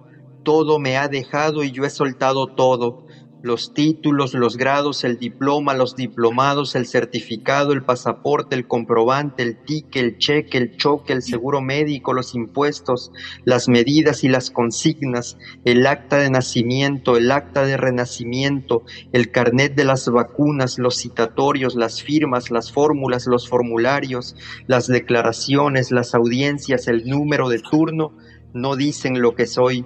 [0.43, 3.08] Todo me ha dejado y yo he soltado todo
[3.43, 9.63] los títulos, los grados, el diploma, los diplomados, el certificado, el pasaporte, el comprobante, el
[9.63, 13.13] ticket, el cheque, el choque, el seguro médico, los impuestos,
[13.45, 18.83] las medidas y las consignas, el acta de nacimiento, el acta de renacimiento,
[19.13, 24.35] el carnet de las vacunas, los citatorios, las firmas, las fórmulas, los formularios,
[24.67, 28.17] las declaraciones, las audiencias, el número de turno,
[28.53, 29.85] no dicen lo que soy.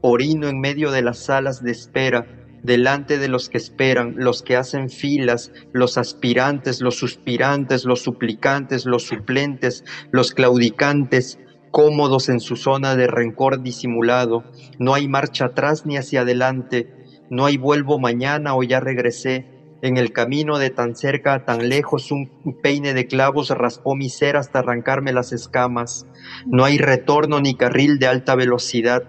[0.00, 4.56] Orino en medio de las salas de espera, delante de los que esperan, los que
[4.56, 11.38] hacen filas, los aspirantes, los suspirantes, los suplicantes, los suplentes, los claudicantes,
[11.70, 14.44] cómodos en su zona de rencor disimulado.
[14.80, 16.92] No hay marcha atrás ni hacia adelante,
[17.30, 19.46] no hay vuelvo mañana o ya regresé.
[19.82, 22.28] En el camino de tan cerca a tan lejos un
[22.62, 26.06] peine de clavos raspó mi ser hasta arrancarme las escamas.
[26.46, 29.04] No hay retorno ni carril de alta velocidad.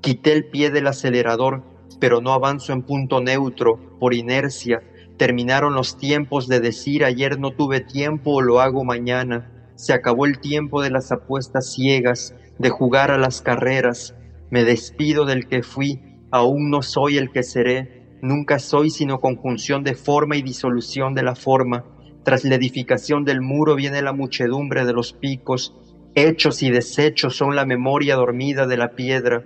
[0.00, 1.64] Quité el pie del acelerador,
[2.00, 4.82] pero no avanzo en punto neutro, por inercia.
[5.18, 9.52] Terminaron los tiempos de decir ayer no tuve tiempo o lo hago mañana.
[9.76, 14.14] Se acabó el tiempo de las apuestas ciegas, de jugar a las carreras.
[14.50, 18.18] Me despido del que fui, aún no soy el que seré.
[18.22, 21.84] Nunca soy sino conjunción de forma y disolución de la forma.
[22.24, 25.74] Tras la edificación del muro viene la muchedumbre de los picos.
[26.14, 29.44] Hechos y desechos son la memoria dormida de la piedra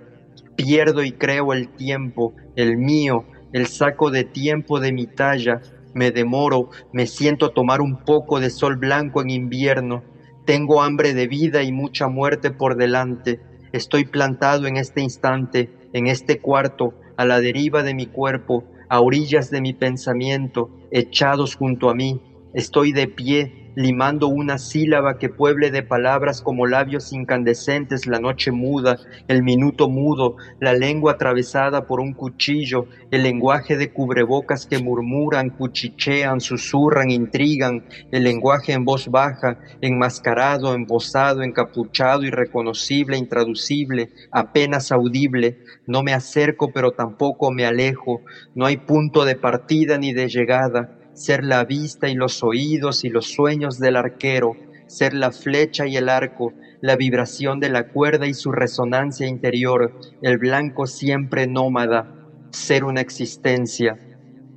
[0.55, 5.61] Pierdo y creo el tiempo, el mío, el saco de tiempo de mi talla.
[5.93, 10.03] Me demoro, me siento a tomar un poco de sol blanco en invierno.
[10.45, 13.39] Tengo hambre de vida y mucha muerte por delante.
[13.71, 19.01] Estoy plantado en este instante, en este cuarto, a la deriva de mi cuerpo, a
[19.01, 22.21] orillas de mi pensamiento, echados junto a mí.
[22.53, 28.51] Estoy de pie, limando una sílaba que pueble de palabras como labios incandescentes la noche
[28.51, 28.97] muda,
[29.27, 35.49] el minuto mudo, la lengua atravesada por un cuchillo, el lenguaje de cubrebocas que murmuran,
[35.49, 45.59] cuchichean, susurran, intrigan, el lenguaje en voz baja, enmascarado, embosado, encapuchado, irreconocible, intraducible, apenas audible,
[45.85, 48.21] no me acerco pero tampoco me alejo,
[48.53, 53.09] no hay punto de partida ni de llegada, ser la vista y los oídos y
[53.09, 54.55] los sueños del arquero,
[54.85, 59.97] ser la flecha y el arco, la vibración de la cuerda y su resonancia interior,
[60.21, 62.13] el blanco siempre nómada,
[62.51, 63.97] ser una existencia,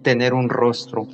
[0.03, 1.07] tener un rostro.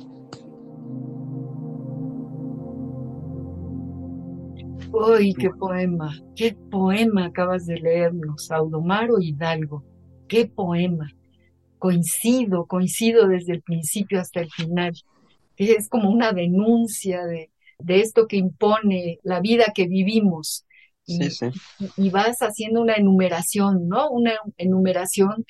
[4.91, 6.11] ¡Uy, qué poema!
[6.35, 9.83] ¡Qué poema acabas de leernos, Audomaro Hidalgo!
[10.27, 11.07] ¡Qué poema!
[11.77, 14.93] Coincido, coincido desde el principio hasta el final
[15.57, 20.65] es como una denuncia de, de esto que impone la vida que vivimos.
[21.07, 21.19] Y,
[21.97, 24.09] y, vas haciendo una enumeración, ¿no?
[24.09, 25.45] Una enumeración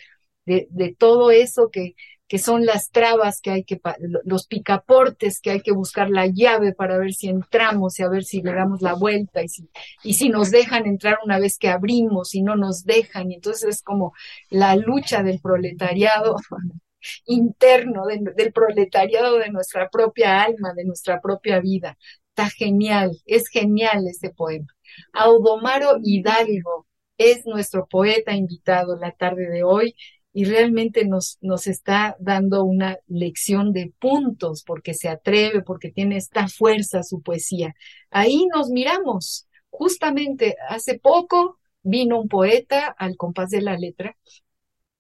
[0.46, 1.96] de, de todo eso que,
[2.28, 3.80] que son las trabas que hay que,
[4.24, 8.24] los picaportes que hay que buscar la llave para ver si entramos y a ver
[8.24, 9.70] si le damos la vuelta y si,
[10.04, 13.32] y si nos dejan entrar una vez que abrimos y no nos dejan.
[13.32, 14.14] Y entonces es como
[14.50, 16.36] la lucha del proletariado
[17.26, 21.98] interno del proletariado de nuestra propia alma, de nuestra propia vida.
[22.30, 24.68] Está genial, es genial este poema.
[25.14, 26.88] Audomaro Hidalgo
[27.18, 29.96] es nuestro poeta invitado la tarde de hoy
[30.34, 36.18] y realmente nos, nos está dando una lección de puntos porque se atreve, porque tiene
[36.18, 37.74] esta fuerza su poesía.
[38.10, 39.48] Ahí nos miramos.
[39.70, 44.18] Justamente hace poco vino un poeta al compás de la letra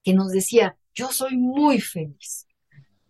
[0.03, 2.47] que nos decía, yo soy muy feliz,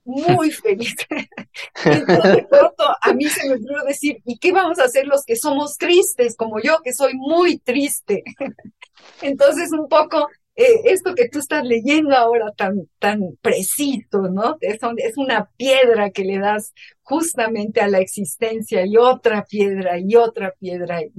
[0.04, 0.96] muy feliz.
[1.86, 5.24] Entonces, de pronto a mí se me ocurrió decir, ¿y qué vamos a hacer los
[5.24, 8.24] que somos tristes, como yo, que soy muy triste?
[9.22, 14.58] Entonces, un poco eh, esto que tú estás leyendo ahora tan, tan preciso, ¿no?
[14.62, 20.16] Es, es una piedra que le das justamente a la existencia y otra piedra y
[20.16, 21.02] otra piedra.
[21.02, 21.12] Y,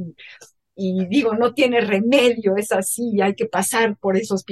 [0.78, 4.44] y digo, no tiene remedio, es así, hay que pasar por esos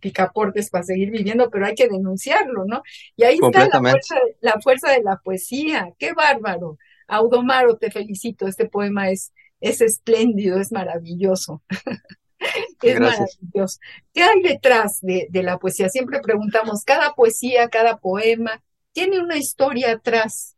[0.00, 2.82] picaportes para seguir viviendo, pero hay que denunciarlo, ¿no?
[3.16, 6.78] Y ahí está la fuerza, la fuerza de la poesía, qué bárbaro.
[7.06, 11.62] Audomaro, te felicito, este poema es, es espléndido, es maravilloso.
[12.82, 13.78] es maravilloso.
[14.12, 15.88] ¿Qué hay detrás de, de la poesía?
[15.88, 18.60] Siempre preguntamos, cada poesía, cada poema,
[18.92, 20.56] tiene una historia atrás.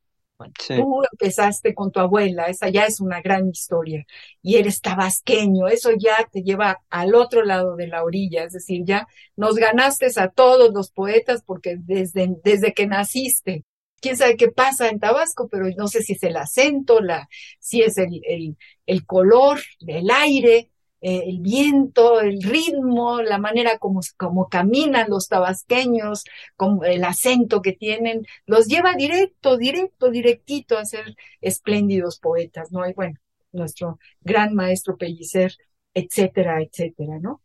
[0.74, 4.05] Tú empezaste con tu abuela, esa ya es una gran historia,
[4.43, 8.82] y eres tabasqueño, eso ya te lleva al otro lado de la orilla, es decir,
[8.85, 9.07] ya
[9.37, 13.64] nos ganaste a todos los poetas porque desde, desde que naciste,
[14.01, 17.28] quién sabe qué pasa en Tabasco, pero no sé si es el acento, la,
[17.61, 18.57] si es el, el,
[18.87, 20.70] el color, el aire,
[21.07, 26.24] eh, el viento, el ritmo, la manera como, como caminan los tabasqueños,
[26.57, 32.88] como el acento que tienen, los lleva directo, directo, directito a ser espléndidos poetas, ¿no?
[32.88, 33.18] Y bueno,
[33.52, 35.52] nuestro gran maestro Pellicer,
[35.92, 37.42] etcétera, etcétera, ¿no?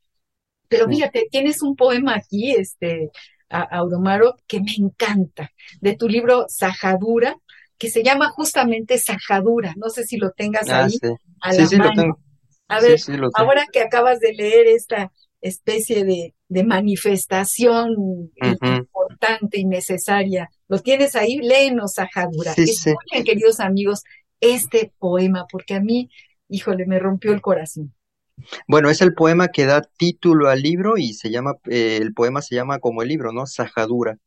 [0.70, 3.12] Pero fíjate, tienes un poema aquí, este,
[3.50, 5.52] Audomaro, que me encanta,
[5.82, 7.36] de tu libro Sajadura,
[7.78, 9.74] que se llama justamente Sajadura.
[9.76, 10.98] No sé si lo tengas ah, ahí
[11.42, 12.20] a la mano.
[12.70, 13.00] A ver,
[13.34, 15.12] ahora que acabas de leer esta
[15.42, 21.38] especie de, manifestación importante y necesaria, ¿lo tienes ahí?
[21.38, 22.54] Léenos, Sajadura.
[22.54, 24.04] Sí, Escuchen, queridos amigos,
[24.40, 26.10] este poema, porque a mí,
[26.48, 27.94] híjole, me rompió el corazón.
[28.68, 32.42] Bueno, es el poema que da título al libro y se llama, eh, el poema
[32.42, 33.46] se llama como el libro, ¿no?
[33.46, 34.18] Sajadura.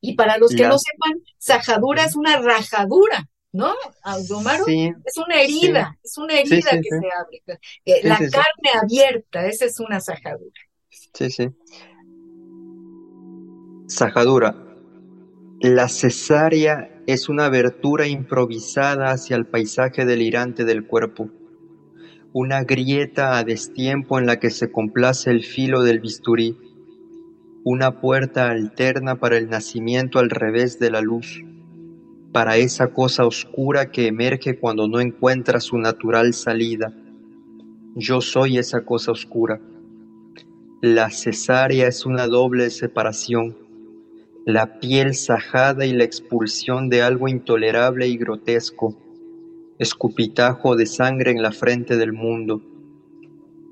[0.00, 3.28] Y para los que no sepan, sajadura es una rajadura.
[3.52, 3.74] ¿No?
[4.02, 7.60] Audomaro es una herida, es una herida que se abre.
[7.84, 10.60] Eh, la carne abierta, esa es una sajadura.
[10.88, 11.50] Sí, sí.
[13.86, 14.56] Sajadura.
[15.60, 21.30] La cesárea es una abertura improvisada hacia el paisaje delirante del cuerpo,
[22.32, 26.58] una grieta a destiempo en la que se complace el filo del bisturí,
[27.64, 31.44] una puerta alterna para el nacimiento al revés de la luz
[32.32, 36.94] para esa cosa oscura que emerge cuando no encuentra su natural salida.
[37.94, 39.60] Yo soy esa cosa oscura.
[40.80, 43.56] La cesárea es una doble separación,
[44.46, 48.98] la piel sajada y la expulsión de algo intolerable y grotesco,
[49.78, 52.62] escupitajo de sangre en la frente del mundo.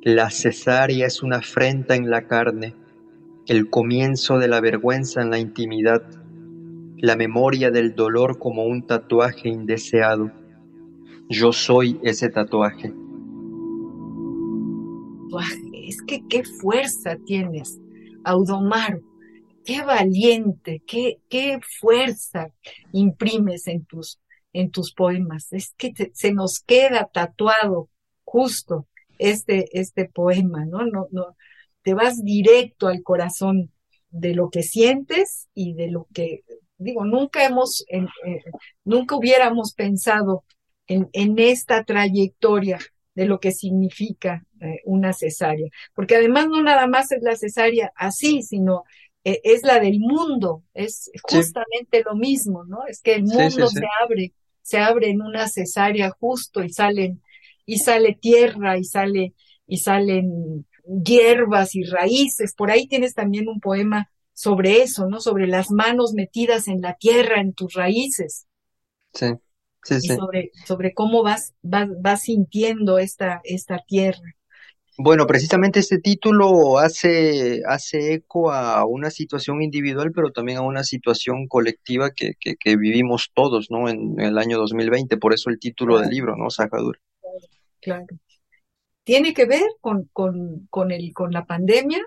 [0.02, 2.74] La cesárea es una afrenta en la carne,
[3.46, 6.19] el comienzo de la vergüenza en la intimidad
[7.00, 10.30] la memoria del dolor como un tatuaje indeseado.
[11.28, 12.92] Yo soy ese tatuaje.
[15.86, 17.80] Es que qué fuerza tienes,
[18.24, 19.00] Audomaro.
[19.64, 22.48] Qué valiente, qué, qué fuerza
[22.92, 24.18] imprimes en tus,
[24.52, 25.52] en tus poemas.
[25.52, 27.88] Es que se nos queda tatuado
[28.24, 28.86] justo
[29.18, 30.86] este, este poema, ¿no?
[30.86, 31.36] No, no,
[31.82, 33.70] te vas directo al corazón
[34.10, 36.42] de lo que sientes y de lo que
[36.80, 38.06] digo, nunca hemos, eh,
[38.84, 40.44] nunca hubiéramos pensado
[40.86, 42.78] en, en, esta trayectoria
[43.14, 47.92] de lo que significa eh, una cesárea, porque además no nada más es la cesárea
[47.94, 48.84] así, sino
[49.24, 52.86] eh, es la del mundo, es justamente lo mismo, ¿no?
[52.88, 57.22] Es que el mundo se abre, se abre en una cesárea justo y salen,
[57.66, 59.34] y sale tierra y sale,
[59.66, 60.66] y salen
[61.04, 62.54] hierbas y raíces.
[62.54, 64.10] Por ahí tienes también un poema
[64.40, 65.20] sobre eso, ¿no?
[65.20, 68.46] Sobre las manos metidas en la tierra, en tus raíces.
[69.12, 69.26] Sí,
[69.82, 70.16] sí, sí.
[70.16, 74.34] sobre, sobre cómo vas, vas, sintiendo esta, esta tierra.
[74.96, 80.84] Bueno, precisamente este título hace, hace eco a una situación individual, pero también a una
[80.84, 83.90] situación colectiva que, que, vivimos todos, ¿no?
[83.90, 86.48] En, el año 2020, por eso el título del libro, ¿no?
[86.48, 86.98] Sajadura.
[87.82, 88.06] Claro.
[89.04, 92.00] ¿Tiene que ver con, con, con, el, con la pandemia?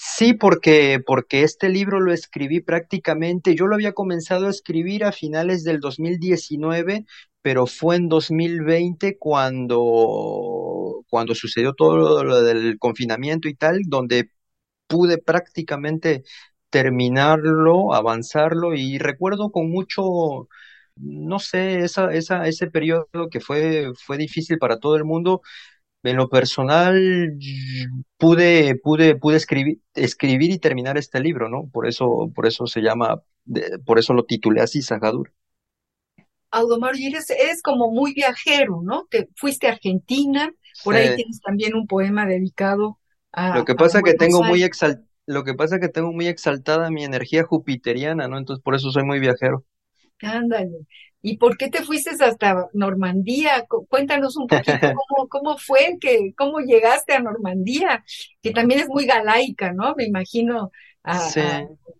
[0.00, 5.10] Sí, porque, porque este libro lo escribí prácticamente, yo lo había comenzado a escribir a
[5.12, 7.04] finales del 2019,
[7.42, 14.30] pero fue en 2020 cuando, cuando sucedió todo lo del confinamiento y tal, donde
[14.88, 16.24] pude prácticamente
[16.70, 20.48] terminarlo, avanzarlo y recuerdo con mucho,
[20.96, 25.42] no sé, esa, esa, ese periodo que fue, fue difícil para todo el mundo,
[26.04, 27.34] En lo personal,
[28.16, 31.68] pude, pude, pude escribir, escribir y terminar este libro, ¿no?
[31.72, 33.22] Por eso, por eso se llama,
[33.84, 35.32] por eso lo titulé así, Sajadur.
[36.50, 39.06] Audomar, eres, eres como muy viajero, ¿no?
[39.10, 40.50] Te fuiste a Argentina,
[40.84, 42.98] por ahí tienes también un poema dedicado
[43.32, 43.58] a.
[43.58, 44.66] Lo que pasa que tengo muy
[45.26, 48.38] lo que pasa que tengo muy exaltada mi energía jupiteriana, ¿no?
[48.38, 49.64] Entonces por eso soy muy viajero.
[50.22, 50.86] Ándale.
[51.20, 53.64] ¿Y por qué te fuiste hasta Normandía?
[53.88, 54.72] Cuéntanos un poquito
[55.08, 58.04] cómo, cómo fue que, cómo llegaste a Normandía,
[58.42, 59.94] que también es muy galaica, ¿no?
[59.96, 60.70] Me imagino
[61.30, 61.40] sí.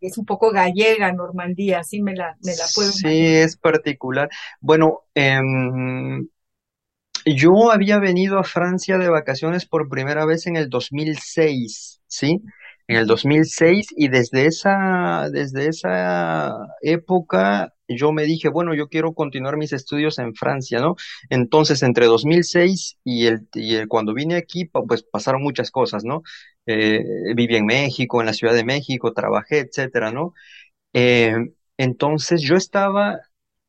[0.00, 4.28] es un poco gallega Normandía, así me la, me la puedo Sí, es particular.
[4.60, 6.28] Bueno, em,
[7.24, 12.40] yo había venido a Francia de vacaciones por primera vez en el 2006, ¿sí?
[12.88, 19.14] En el 2006 y desde esa, desde esa época yo me dije, bueno, yo quiero
[19.14, 20.96] continuar mis estudios en Francia, ¿no?
[21.30, 26.22] Entonces, entre 2006 y el, y el cuando vine aquí, pues pasaron muchas cosas, ¿no?
[26.66, 27.02] Eh,
[27.36, 30.34] viví en México, en la Ciudad de México, trabajé, etcétera, ¿no?
[30.92, 31.34] Eh,
[31.78, 33.20] entonces, yo estaba,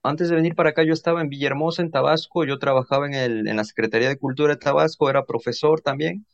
[0.03, 3.47] antes de venir para acá, yo estaba en Villahermosa, en Tabasco, yo trabajaba en, el,
[3.47, 6.25] en la Secretaría de Cultura de Tabasco, era profesor también.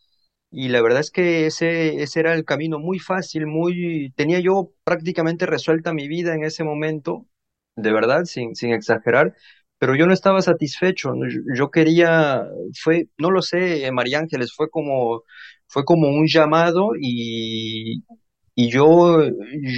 [0.58, 4.72] Y la verdad es que ese, ese era el camino muy fácil, muy, tenía yo
[4.86, 7.28] prácticamente resuelta mi vida en ese momento
[7.76, 9.36] de verdad, sin, sin exagerar,
[9.80, 11.12] pero yo no estaba satisfecho,
[11.56, 12.44] yo, quería,
[12.82, 15.24] fue, no lo sé, María Ángeles, fue como,
[15.68, 18.04] fue como un llamado y,
[18.56, 19.22] y yo,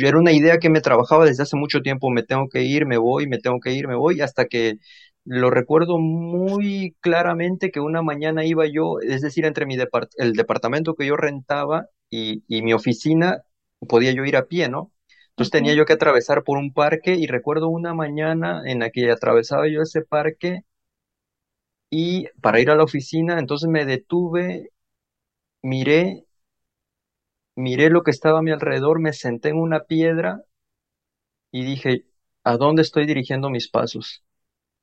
[0.03, 2.97] era una idea que me trabajaba desde hace mucho tiempo, me tengo que ir, me
[2.97, 4.75] voy, me tengo que ir, me voy, hasta que
[5.28, 9.78] lo recuerdo muy claramente que una mañana iba yo, es decir, entre mi
[10.17, 13.43] el departamento que yo rentaba y, y mi oficina,
[13.89, 14.93] podía yo ir a pie, ¿no?
[15.32, 19.11] Entonces tenía yo que atravesar por un parque y recuerdo una mañana en la que
[19.11, 20.63] atravesaba yo ese parque
[21.89, 24.71] y para ir a la oficina, entonces me detuve,
[25.63, 26.25] miré,
[27.57, 30.45] miré lo que estaba a mi alrededor, me senté en una piedra
[31.51, 32.05] y dije,
[32.45, 34.23] ¿a dónde estoy dirigiendo mis pasos?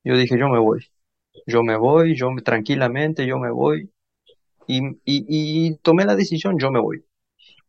[0.05, 0.87] Yo dije, yo me voy,
[1.47, 3.91] yo me voy, yo tranquilamente, yo me voy.
[4.67, 7.05] Y, y, y tomé la decisión, yo me voy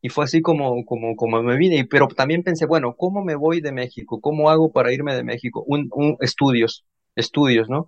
[0.02, 3.62] y fue así como, como, como me vine, pero también pensé, bueno, ¿cómo me voy
[3.62, 4.22] de México?
[4.22, 5.64] ¿Cómo hago para irme de México?
[5.68, 7.88] Un, un estudios, estudios, ¿no?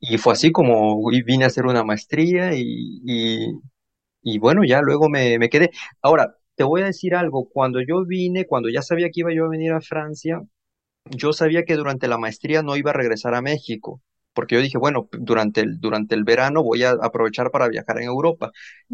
[0.00, 3.48] Y fue así como vine a hacer una maestría y, y,
[4.22, 5.70] y bueno, ya luego me, me quedé.
[6.02, 9.46] Ahora, te voy a decir algo, cuando yo vine, cuando ya sabía que iba yo
[9.46, 10.42] a venir a Francia,
[11.10, 14.00] yo sabía que durante la maestría no iba a regresar a México
[14.36, 18.04] porque yo dije, bueno, durante el, durante el verano voy a aprovechar para viajar en
[18.04, 18.52] Europa.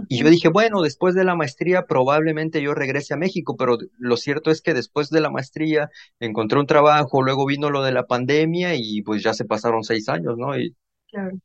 [0.09, 4.17] Y yo dije, bueno, después de la maestría probablemente yo regrese a México, pero lo
[4.17, 5.91] cierto es que después de la maestría
[6.21, 10.09] encontré un trabajo, luego vino lo de la pandemia y pues ya se pasaron seis
[10.09, 10.57] años, ¿no?
[10.57, 10.77] Y,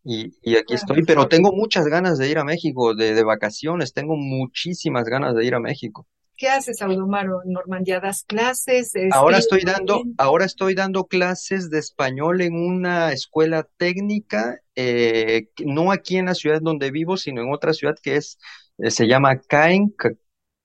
[0.03, 4.15] y, aquí estoy, pero tengo muchas ganas de ir a México, de, de vacaciones, tengo
[4.15, 6.07] muchísimas ganas de ir a México.
[6.37, 7.41] ¿Qué haces, Audomaro?
[7.43, 8.93] ¿En Normandía das clases?
[9.11, 15.91] Ahora estoy dando, ahora estoy dando clases de español en una escuela técnica, eh, no
[15.91, 18.37] aquí en la ciudad donde vivo, sino en otra ciudad que es,
[18.77, 19.95] eh, se llama Caen,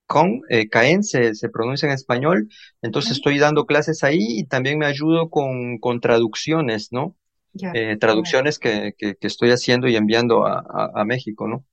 [0.06, 2.50] con, eh, Caen se, se, pronuncia en español,
[2.82, 7.16] entonces estoy dando clases ahí y también me ayudo con, con traducciones, ¿no?
[7.98, 11.66] traducciones que, que, estoy haciendo y enviando a, a México, ¿no?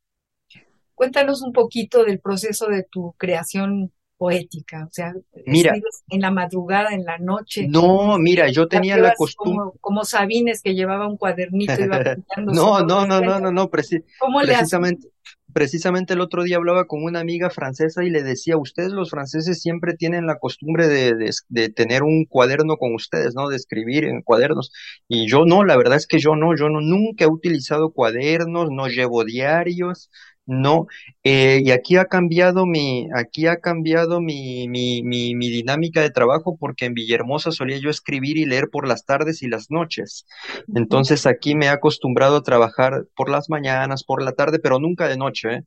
[0.99, 5.13] Cuéntanos un poquito del proceso de tu creación poética, o sea,
[5.45, 5.73] mira,
[6.09, 7.69] en la madrugada, en la noche.
[7.69, 9.79] No, mira, yo tenía la costumbre.
[9.79, 12.03] Como, Sabines que llevaba un cuadernito y iba
[12.37, 15.07] No, no, no, no, no, no, precisamente.
[15.53, 19.61] Precisamente el otro día hablaba con una amiga francesa y le decía, ustedes los franceses
[19.61, 23.47] siempre tienen la costumbre de, de, de, tener un cuaderno con ustedes, ¿no?
[23.47, 24.71] De escribir en cuadernos.
[25.07, 28.69] Y yo no, la verdad es que yo no, yo no, nunca he utilizado cuadernos,
[28.69, 30.11] no llevo diarios,
[30.49, 30.87] no,
[31.23, 36.09] eh, y aquí ha cambiado mi, aquí ha cambiado mi, mi, mi, mi, dinámica de
[36.09, 40.25] trabajo porque en Villahermosa solía yo escribir y leer por las tardes y las noches.
[40.73, 45.07] Entonces aquí me he acostumbrado a trabajar por las mañanas, por la tarde, pero nunca
[45.07, 45.49] de noche.
[45.53, 45.63] ¿eh?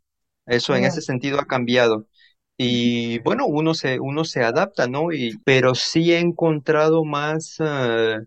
[0.46, 2.08] Eso en ese sentido ha cambiado.
[2.56, 5.12] Y bueno, uno se, uno se adapta, ¿no?
[5.12, 8.18] Y, pero sí he encontrado más, eh,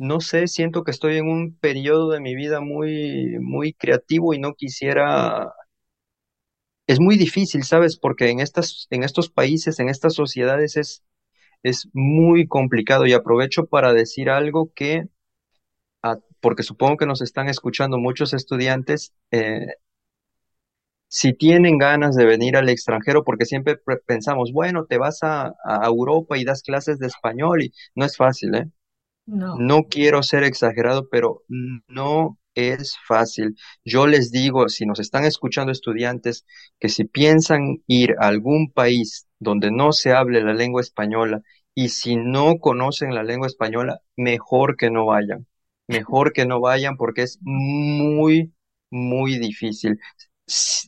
[0.00, 4.38] no sé, siento que estoy en un periodo de mi vida muy, muy creativo y
[4.40, 5.52] no quisiera...
[6.86, 7.96] Es muy difícil, ¿sabes?
[7.96, 11.02] Porque en estas, en estos países, en estas sociedades es,
[11.62, 15.08] es muy complicado y aprovecho para decir algo que,
[16.40, 19.66] porque supongo que nos están escuchando muchos estudiantes, eh,
[21.08, 23.76] si tienen ganas de venir al extranjero, porque siempre
[24.06, 28.16] pensamos, bueno, te vas a, a Europa y das clases de español y no es
[28.16, 28.70] fácil, ¿eh?
[29.36, 29.84] No.
[29.88, 31.42] quiero ser exagerado, pero
[31.88, 33.56] no, es fácil.
[33.84, 36.46] Yo les digo, si nos están escuchando estudiantes,
[36.78, 41.42] que si piensan ir a algún país donde no se hable la lengua española
[41.74, 45.46] y si no conocen la lengua española, mejor que no vayan.
[45.86, 48.52] Mejor que no vayan porque es muy,
[48.90, 49.98] muy difícil.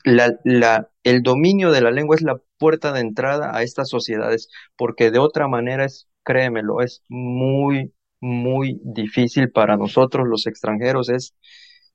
[0.04, 4.48] La, la, el dominio de la lengua es la puerta de entrada a estas sociedades,
[4.76, 11.10] porque de otra manera es, créemelo, es muy, muy difícil para nosotros los extranjeros.
[11.10, 11.34] Es,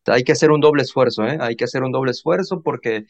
[0.06, 1.38] hay que hacer un doble esfuerzo, ¿eh?
[1.42, 3.06] Hay que hacer un doble esfuerzo porque,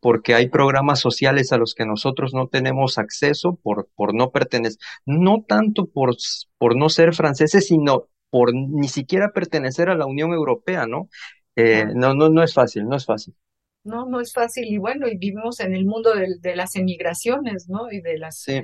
[0.00, 4.78] porque hay programas sociales a los que nosotros no tenemos acceso por, por no pertenecer,
[5.06, 6.16] no tanto por,
[6.58, 11.08] por no ser franceses, sino por ni siquiera pertenecer a la Unión Europea, ¿no?
[11.56, 13.34] Eh, no, no, no es fácil, no es fácil.
[13.84, 14.64] No, no es fácil.
[14.66, 17.90] Y bueno, y vivimos en el mundo de, de las emigraciones, ¿no?
[17.90, 18.62] Y de las Sí.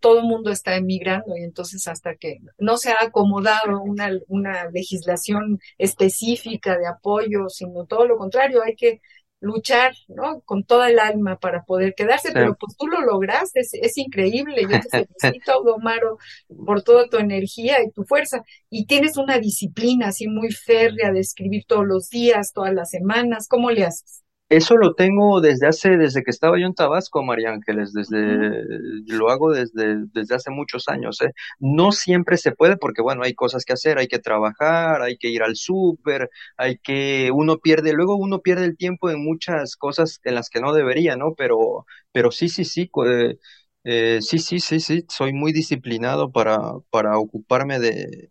[0.00, 4.70] Todo el mundo está emigrando y entonces hasta que no se ha acomodado una, una
[4.70, 9.00] legislación específica de apoyo, sino todo lo contrario, hay que
[9.40, 10.40] luchar, ¿no?
[10.42, 12.34] Con toda el alma para poder quedarse, Sí.
[12.38, 15.62] pero pues tú lo lograste, es, es increíble, yo te felicito,
[16.66, 21.20] por toda tu energía y tu fuerza, y tienes una disciplina así muy férrea de
[21.20, 24.22] escribir todos los días, todas las semanas, ¿cómo le haces?
[24.48, 28.62] Eso lo tengo desde hace, desde que estaba yo en Tabasco, María Ángeles, desde,
[29.08, 31.32] lo hago desde, desde hace muchos años, ¿eh?
[31.58, 35.30] No siempre se puede porque, bueno, hay cosas que hacer, hay que trabajar, hay que
[35.30, 40.20] ir al súper, hay que, uno pierde, luego uno pierde el tiempo en muchas cosas
[40.22, 41.34] en las que no debería, ¿no?
[41.34, 43.38] Pero, pero sí, sí, sí, eh,
[43.82, 48.30] eh, sí, sí, sí, sí, soy muy disciplinado para, para ocuparme de,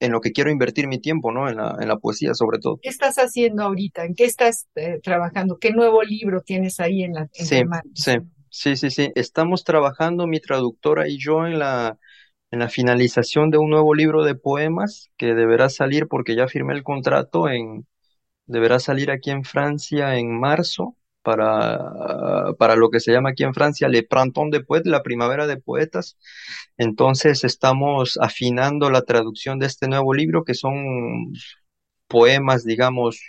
[0.00, 1.48] en lo que quiero invertir mi tiempo, ¿no?
[1.48, 2.80] En la, en la poesía, sobre todo.
[2.80, 4.04] ¿Qué estás haciendo ahorita?
[4.04, 5.58] ¿En qué estás eh, trabajando?
[5.58, 7.90] ¿Qué nuevo libro tienes ahí en la en Sí, tus manos?
[7.94, 8.16] sí,
[8.50, 9.12] sí, sí, sí.
[9.14, 11.98] Estamos trabajando, mi traductora y yo, en la,
[12.50, 16.74] en la finalización de un nuevo libro de poemas que deberá salir porque ya firmé
[16.74, 17.86] el contrato en,
[18.46, 23.54] deberá salir aquí en Francia en marzo para, para lo que se llama aquí en
[23.54, 26.16] Francia Le Printemps de Poètes, la primavera de poetas.
[26.78, 31.32] Entonces estamos afinando la traducción de este nuevo libro que son
[32.08, 33.20] poemas, digamos,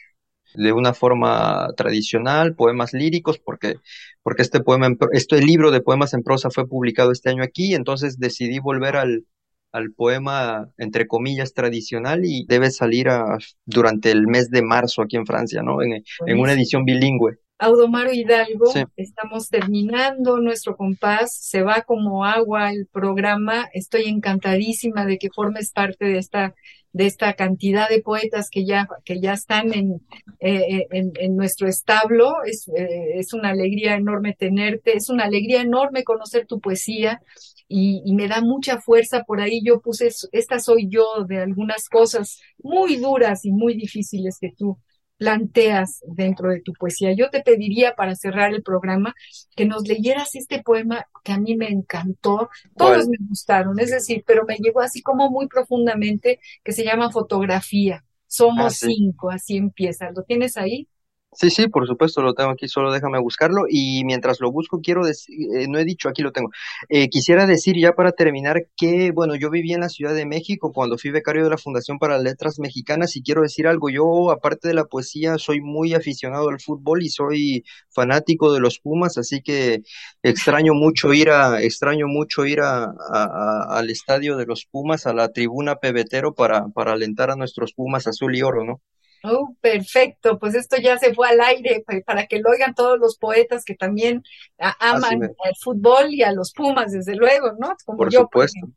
[0.55, 3.75] de una forma tradicional, poemas líricos, porque,
[4.23, 8.19] porque este poema, este libro de poemas en prosa fue publicado este año aquí, entonces
[8.19, 9.25] decidí volver al,
[9.71, 15.17] al poema, entre comillas, tradicional y debe salir a- durante el mes de marzo aquí
[15.17, 15.81] en Francia, ¿no?
[15.83, 17.39] En, en una edición bilingüe.
[17.59, 18.83] Audomaro Hidalgo, Sí.
[18.95, 25.71] estamos terminando nuestro compás, se va como agua el programa, estoy encantadísima de que formes
[25.71, 26.53] parte de esta,
[26.93, 30.01] de esta cantidad de poetas que ya, que ya están en,
[30.39, 35.61] eh, en, en nuestro establo, es, eh, es una alegría enorme tenerte, es una alegría
[35.61, 37.21] enorme conocer tu poesía
[37.67, 41.89] y, y me da mucha fuerza por ahí, yo puse, esta soy yo de algunas
[41.89, 44.77] cosas muy duras y muy difíciles que tú
[45.18, 47.13] planteas dentro de tu poesía.
[47.13, 49.15] Yo te pediría para cerrar el programa
[49.55, 53.07] que nos leyeras este poema que a mí me encantó, todos ¿Cuál?
[53.07, 58.05] me gustaron, es decir, pero me llegó así como muy profundamente, que se llama Fotografía.
[58.28, 58.97] Somos Ah, sí.
[58.97, 60.11] cinco, así empieza.
[60.11, 60.88] ¿Lo tienes ahí?
[61.34, 65.05] Sí, sí, por supuesto, lo tengo aquí, solo déjame buscarlo y mientras lo busco quiero
[65.05, 66.49] decir, eh, no he dicho, aquí lo tengo.
[66.89, 70.71] Eh, quisiera decir ya para terminar que, bueno, yo viví en la Ciudad de México
[70.73, 74.67] cuando fui becario de la Fundación para Letras Mexicanas y quiero decir algo, yo aparte
[74.69, 79.41] de la poesía soy muy aficionado al fútbol y soy fanático de los Pumas, así
[79.41, 79.84] que
[80.23, 85.13] extraño mucho ir a, extraño mucho ir a- a- al estadio de los Pumas, a
[85.13, 88.82] la tribuna pebetero para, para alentar a nuestros Pumas azul y oro, ¿no?
[89.30, 92.97] Oh, perfecto, pues esto ya se fue al aire pa- para que lo oigan todos
[92.99, 94.23] los poetas que también
[94.59, 97.75] a- Así aman me- el fútbol y a los Pumas, desde luego, ¿no?
[97.86, 98.67] Como Por yo, supuesto.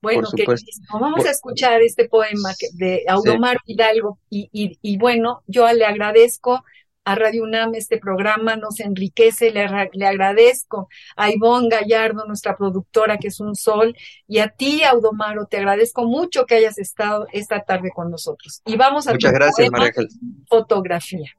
[0.00, 5.42] Bueno, queridísimo, vamos a escuchar este poema que- de Audomar Hidalgo y, y, y bueno,
[5.46, 6.64] yo le agradezco
[7.08, 13.16] a Radio UNAM este programa, nos enriquece, le, le agradezco a Ivonne Gallardo, nuestra productora,
[13.16, 13.96] que es un sol,
[14.26, 18.60] y a ti, Audomaro, te agradezco mucho que hayas estado esta tarde con nosotros.
[18.66, 20.18] Y vamos a Muchas tu gracias, poema, María Ángeles.
[20.50, 21.30] Fotografía.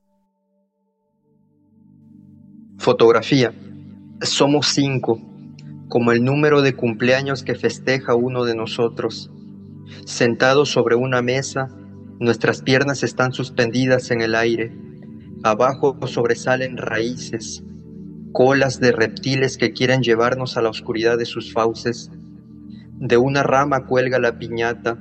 [2.80, 3.54] Fotografía.
[4.24, 5.22] Somos cinco,
[5.88, 9.30] como el número de cumpleaños que festeja uno de nosotros.
[10.08, 11.70] Sentados sobre una mesa,
[12.20, 14.89] nuestras piernas están suspendidas en el aire.
[15.44, 17.64] Abajo sobresalen raíces,
[18.34, 22.12] colas de reptiles que quieren llevarnos a la oscuridad de sus fauces.
[23.00, 25.00] De una rama cuelga la piñata.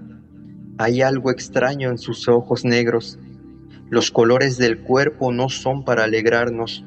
[0.78, 3.18] Hay algo extraño en sus ojos negros.
[3.90, 6.84] Los colores del cuerpo no son para alegrarnos.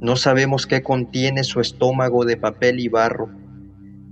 [0.00, 3.30] No sabemos qué contiene su estómago de papel y barro.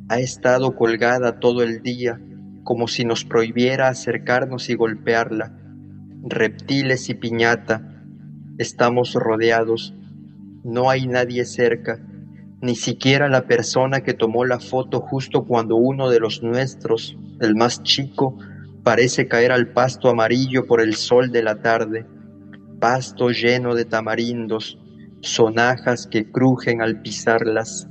[0.09, 2.21] Ha estado colgada todo el día,
[2.63, 5.59] como si nos prohibiera acercarnos y golpearla.
[6.23, 7.92] reptiles y piñata.
[8.63, 9.93] Estamos rodeados,
[10.63, 11.99] no hay nadie cerca,
[12.61, 17.57] ni siquiera la persona que tomó la foto justo cuando uno de los nuestros, el
[17.57, 18.39] más chico,
[18.85, 22.07] parece caer al pasto amarillo por el sol de la tarde,
[22.79, 24.79] pasto lleno de tamarindos,
[25.23, 27.89] sonajas que crujen al pisarlas.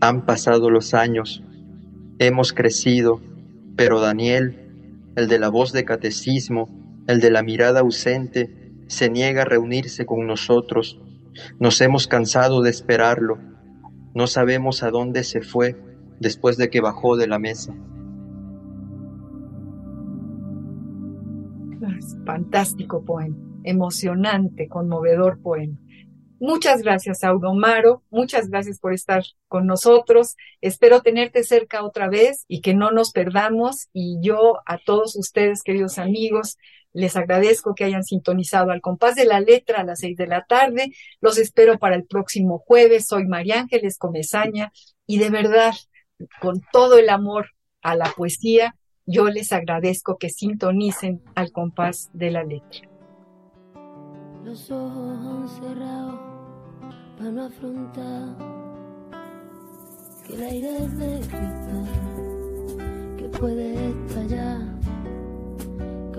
[0.00, 1.44] Han pasado los años,
[2.18, 3.20] hemos crecido,
[3.76, 4.58] pero Daniel,
[5.14, 6.68] el de la voz de catecismo,
[7.06, 8.61] el de la mirada ausente,
[8.92, 11.00] se niega a reunirse con nosotros.
[11.58, 13.38] Nos hemos cansado de esperarlo.
[14.14, 15.76] No sabemos a dónde se fue
[16.20, 17.74] después de que bajó de la mesa.
[22.26, 23.34] Fantástico poema,
[23.64, 25.78] emocionante, conmovedor poema.
[26.38, 28.02] Muchas gracias, Audomaro.
[28.10, 30.36] Muchas gracias por estar con nosotros.
[30.60, 33.88] Espero tenerte cerca otra vez y que no nos perdamos.
[33.94, 36.58] Y yo a todos ustedes, queridos amigos,
[36.92, 40.44] les agradezco que hayan sintonizado al compás de la letra a las seis de la
[40.44, 40.92] tarde.
[41.20, 43.06] Los espero para el próximo jueves.
[43.06, 44.72] Soy María Ángeles Comezaña
[45.06, 45.74] y de verdad,
[46.40, 47.50] con todo el amor
[47.82, 48.76] a la poesía,
[49.06, 52.88] yo les agradezco que sintonicen al compás de la letra.
[54.44, 55.60] Los ojos
[57.18, 58.36] para no afrontar
[60.26, 61.86] que el aire es de cristal
[63.16, 64.81] que puede estallar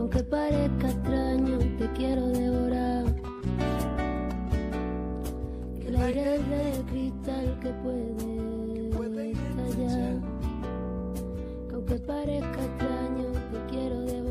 [0.03, 3.05] aunque parezca extraño te quiero devorar.
[5.79, 7.69] Que el aire es de cristal que
[8.95, 10.19] puede estallar.
[11.69, 14.22] que aunque parezca extraño te quiero devorar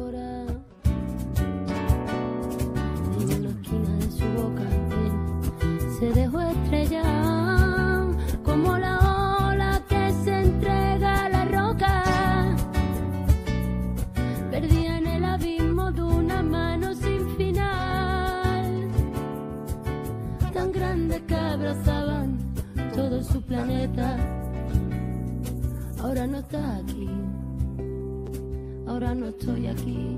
[23.52, 24.16] planeta.
[26.00, 27.10] Ahora no está aquí,
[28.86, 30.16] ahora no estoy aquí.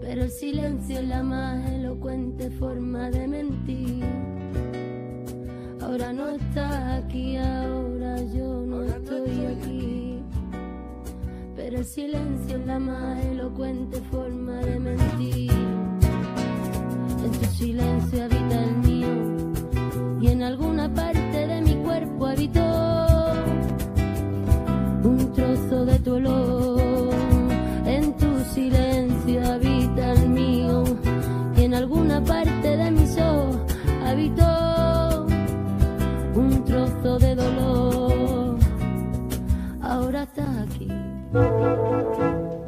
[0.00, 4.04] Pero el silencio es la más elocuente forma de mentir.
[5.82, 10.22] Ahora no está aquí, ahora yo no estoy aquí.
[11.56, 15.52] Pero el silencio es la más elocuente forma de mentir.
[17.24, 18.96] En tu silencio habita el mío
[20.22, 21.15] y en alguna mi
[22.36, 23.32] habitó
[25.04, 27.14] un trozo de tu olor.
[27.86, 30.84] En tu silencio habita el mío
[31.56, 33.56] y en alguna parte de mis ojos
[34.06, 35.26] habitó
[36.34, 38.58] un trozo de dolor.
[39.80, 40.88] Ahora estás aquí.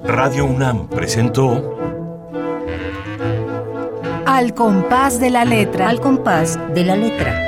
[0.04, 1.76] Radio UNAM presentó
[4.24, 5.90] Al compás de la letra.
[5.90, 7.47] Al compás de la letra.